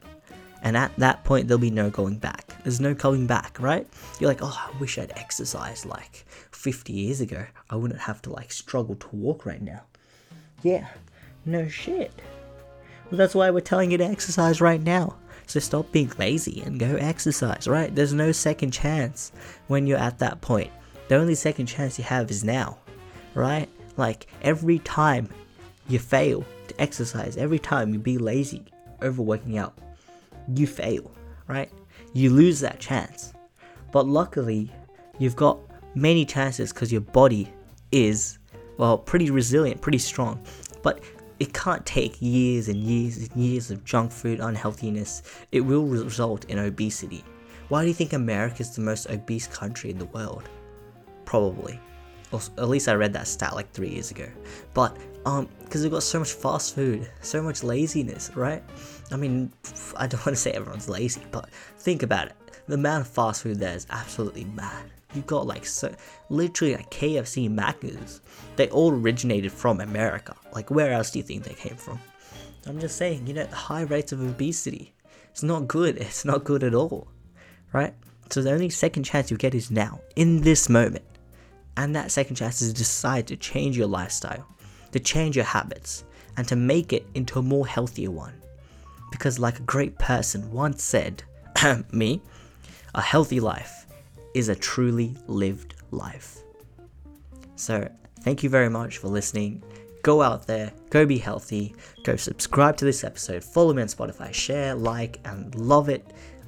And 0.63 0.75
at 0.75 0.95
that 0.97 1.23
point, 1.23 1.47
there'll 1.47 1.59
be 1.59 1.69
no 1.69 1.89
going 1.89 2.17
back. 2.17 2.55
There's 2.63 2.79
no 2.79 2.95
coming 2.95 3.27
back, 3.27 3.57
right? 3.59 3.87
You're 4.19 4.29
like, 4.29 4.41
oh, 4.41 4.57
I 4.57 4.77
wish 4.79 4.97
I'd 4.97 5.11
exercised 5.15 5.85
like 5.85 6.25
50 6.51 6.93
years 6.93 7.21
ago. 7.21 7.45
I 7.69 7.75
wouldn't 7.75 8.01
have 8.01 8.21
to 8.23 8.31
like 8.31 8.51
struggle 8.51 8.95
to 8.95 9.15
walk 9.15 9.45
right 9.45 9.61
now. 9.61 9.83
Yeah, 10.63 10.87
no 11.45 11.67
shit. 11.67 12.11
Well, 13.09 13.17
that's 13.17 13.35
why 13.35 13.49
we're 13.51 13.61
telling 13.61 13.91
you 13.91 13.97
to 13.99 14.03
exercise 14.03 14.59
right 14.59 14.81
now. 14.81 15.15
So 15.45 15.61
stop 15.61 15.91
being 15.93 16.11
lazy 16.17 16.61
and 16.65 16.77
go 16.79 16.95
exercise, 16.95 17.67
right? 17.67 17.93
There's 17.95 18.13
no 18.13 18.33
second 18.33 18.71
chance 18.71 19.31
when 19.67 19.87
you're 19.87 19.97
at 19.97 20.19
that 20.19 20.41
point. 20.41 20.71
The 21.07 21.15
only 21.15 21.35
second 21.35 21.67
chance 21.67 21.97
you 21.97 22.03
have 22.03 22.29
is 22.29 22.43
now, 22.43 22.77
right? 23.33 23.69
Like 23.95 24.27
every 24.41 24.79
time 24.79 25.29
you 25.87 25.99
fail 25.99 26.45
to 26.67 26.81
exercise, 26.81 27.37
every 27.37 27.59
time 27.59 27.93
you 27.93 27.99
be 27.99 28.17
lazy 28.17 28.65
over 29.01 29.21
working 29.21 29.57
out, 29.57 29.77
you 30.53 30.67
fail, 30.67 31.11
right? 31.47 31.71
You 32.13 32.31
lose 32.31 32.59
that 32.59 32.79
chance. 32.79 33.33
But 33.91 34.05
luckily, 34.05 34.71
you've 35.17 35.35
got 35.35 35.59
many 35.95 36.25
chances 36.25 36.73
because 36.73 36.91
your 36.91 37.01
body 37.01 37.51
is, 37.91 38.37
well, 38.77 38.97
pretty 38.97 39.31
resilient, 39.31 39.81
pretty 39.81 39.97
strong. 39.97 40.43
But 40.83 41.01
it 41.39 41.53
can't 41.53 41.85
take 41.85 42.21
years 42.21 42.67
and 42.67 42.77
years 42.77 43.17
and 43.17 43.35
years 43.35 43.71
of 43.71 43.85
junk 43.85 44.11
food 44.11 44.39
unhealthiness. 44.39 45.21
It 45.51 45.61
will 45.61 45.85
result 45.85 46.45
in 46.45 46.59
obesity. 46.59 47.23
Why 47.69 47.83
do 47.83 47.87
you 47.87 47.93
think 47.93 48.13
America 48.13 48.61
is 48.61 48.75
the 48.75 48.81
most 48.81 49.09
obese 49.09 49.47
country 49.47 49.89
in 49.89 49.97
the 49.97 50.05
world? 50.05 50.49
Probably. 51.27 51.77
Or 52.31 52.39
at 52.57 52.69
least 52.69 52.87
I 52.87 52.93
read 52.93 53.11
that 53.11 53.27
stat 53.27 53.53
like 53.53 53.69
three 53.73 53.89
years 53.89 54.11
ago. 54.11 54.29
But 54.73 54.95
um, 55.25 55.49
because 55.65 55.83
we've 55.83 55.91
got 55.91 56.03
so 56.03 56.19
much 56.19 56.31
fast 56.31 56.73
food, 56.73 57.09
so 57.19 57.43
much 57.43 57.63
laziness, 57.63 58.31
right? 58.33 58.63
I 59.11 59.17
mean, 59.17 59.51
I 59.97 60.07
don't 60.07 60.21
want 60.25 60.37
to 60.37 60.41
say 60.41 60.51
everyone's 60.51 60.87
lazy, 60.87 61.21
but 61.31 61.49
think 61.79 62.01
about 62.01 62.27
it. 62.27 62.33
The 62.67 62.75
amount 62.75 63.05
of 63.05 63.11
fast 63.11 63.43
food 63.43 63.59
there 63.59 63.75
is 63.75 63.85
absolutely 63.89 64.45
mad. 64.45 64.89
You've 65.13 65.27
got 65.27 65.45
like 65.45 65.65
so, 65.65 65.93
literally 66.29 66.77
like 66.77 66.89
KFC, 66.91 67.53
Macca's. 67.53 68.21
They 68.55 68.69
all 68.69 68.93
originated 68.93 69.51
from 69.51 69.81
America. 69.81 70.33
Like, 70.53 70.71
where 70.71 70.93
else 70.93 71.11
do 71.11 71.19
you 71.19 71.23
think 71.23 71.43
they 71.43 71.55
came 71.55 71.75
from? 71.75 71.99
I'm 72.65 72.79
just 72.79 72.95
saying, 72.95 73.27
you 73.27 73.33
know, 73.33 73.45
the 73.45 73.55
high 73.55 73.81
rates 73.81 74.13
of 74.13 74.21
obesity. 74.21 74.93
It's 75.31 75.43
not 75.43 75.67
good. 75.67 75.97
It's 75.97 76.23
not 76.23 76.45
good 76.45 76.63
at 76.63 76.73
all, 76.73 77.09
right? 77.73 77.93
So 78.29 78.41
the 78.41 78.51
only 78.51 78.69
second 78.69 79.03
chance 79.03 79.29
you 79.29 79.35
get 79.35 79.53
is 79.53 79.69
now, 79.69 79.99
in 80.15 80.39
this 80.41 80.69
moment. 80.69 81.03
And 81.77 81.95
that 81.95 82.11
second 82.11 82.35
chance 82.35 82.61
is 82.61 82.73
to 82.73 82.77
decide 82.77 83.27
to 83.27 83.37
change 83.37 83.77
your 83.77 83.87
lifestyle 83.87 84.45
to 84.91 84.99
change 84.99 85.35
your 85.35 85.45
habits 85.45 86.03
and 86.37 86.47
to 86.47 86.55
make 86.55 86.93
it 86.93 87.05
into 87.15 87.39
a 87.39 87.41
more 87.41 87.67
healthier 87.67 88.11
one. 88.11 88.33
Because, 89.11 89.39
like 89.39 89.59
a 89.59 89.63
great 89.63 89.97
person 89.97 90.51
once 90.51 90.83
said, 90.83 91.23
me, 91.91 92.21
a 92.93 93.01
healthy 93.01 93.39
life 93.39 93.85
is 94.33 94.49
a 94.49 94.55
truly 94.55 95.15
lived 95.27 95.75
life. 95.91 96.39
So, 97.55 97.89
thank 98.21 98.43
you 98.43 98.49
very 98.49 98.69
much 98.69 98.97
for 98.97 99.07
listening. 99.07 99.63
Go 100.03 100.21
out 100.21 100.45
there, 100.45 100.71
go 100.89 101.05
be 101.05 101.17
healthy, 101.17 101.75
go 102.03 102.15
subscribe 102.15 102.77
to 102.77 102.85
this 102.85 103.03
episode, 103.03 103.43
follow 103.43 103.73
me 103.73 103.81
on 103.81 103.87
Spotify, 103.87 104.33
share, 104.33 104.75
like, 104.75 105.19
and 105.25 105.53
love 105.55 105.89
it. 105.89 106.05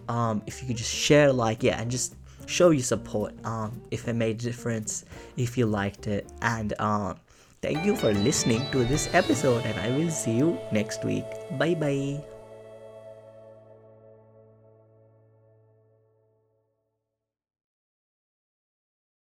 Um, 0.07 0.41
if 0.47 0.61
you 0.61 0.67
could 0.67 0.77
just 0.77 0.93
share, 0.93 1.31
like, 1.31 1.63
yeah, 1.63 1.79
and 1.79 1.89
just 1.89 2.15
show 2.49 2.71
your 2.71 2.83
support 2.83 3.33
um, 3.45 3.81
if 3.91 4.07
it 4.07 4.13
made 4.13 4.41
a 4.41 4.43
difference, 4.49 5.05
if 5.37 5.57
you 5.57 5.65
liked 5.65 6.07
it, 6.07 6.27
and 6.41 6.73
um, 6.81 7.15
thank 7.61 7.85
you 7.85 7.95
for 7.95 8.11
listening 8.11 8.65
to 8.71 8.83
this 8.85 9.07
episode, 9.13 9.63
and 9.65 9.79
I 9.79 9.95
will 9.95 10.11
see 10.11 10.33
you 10.33 10.57
next 10.71 11.05
week. 11.05 11.25
Bye 11.57 11.75
bye. 11.75 12.38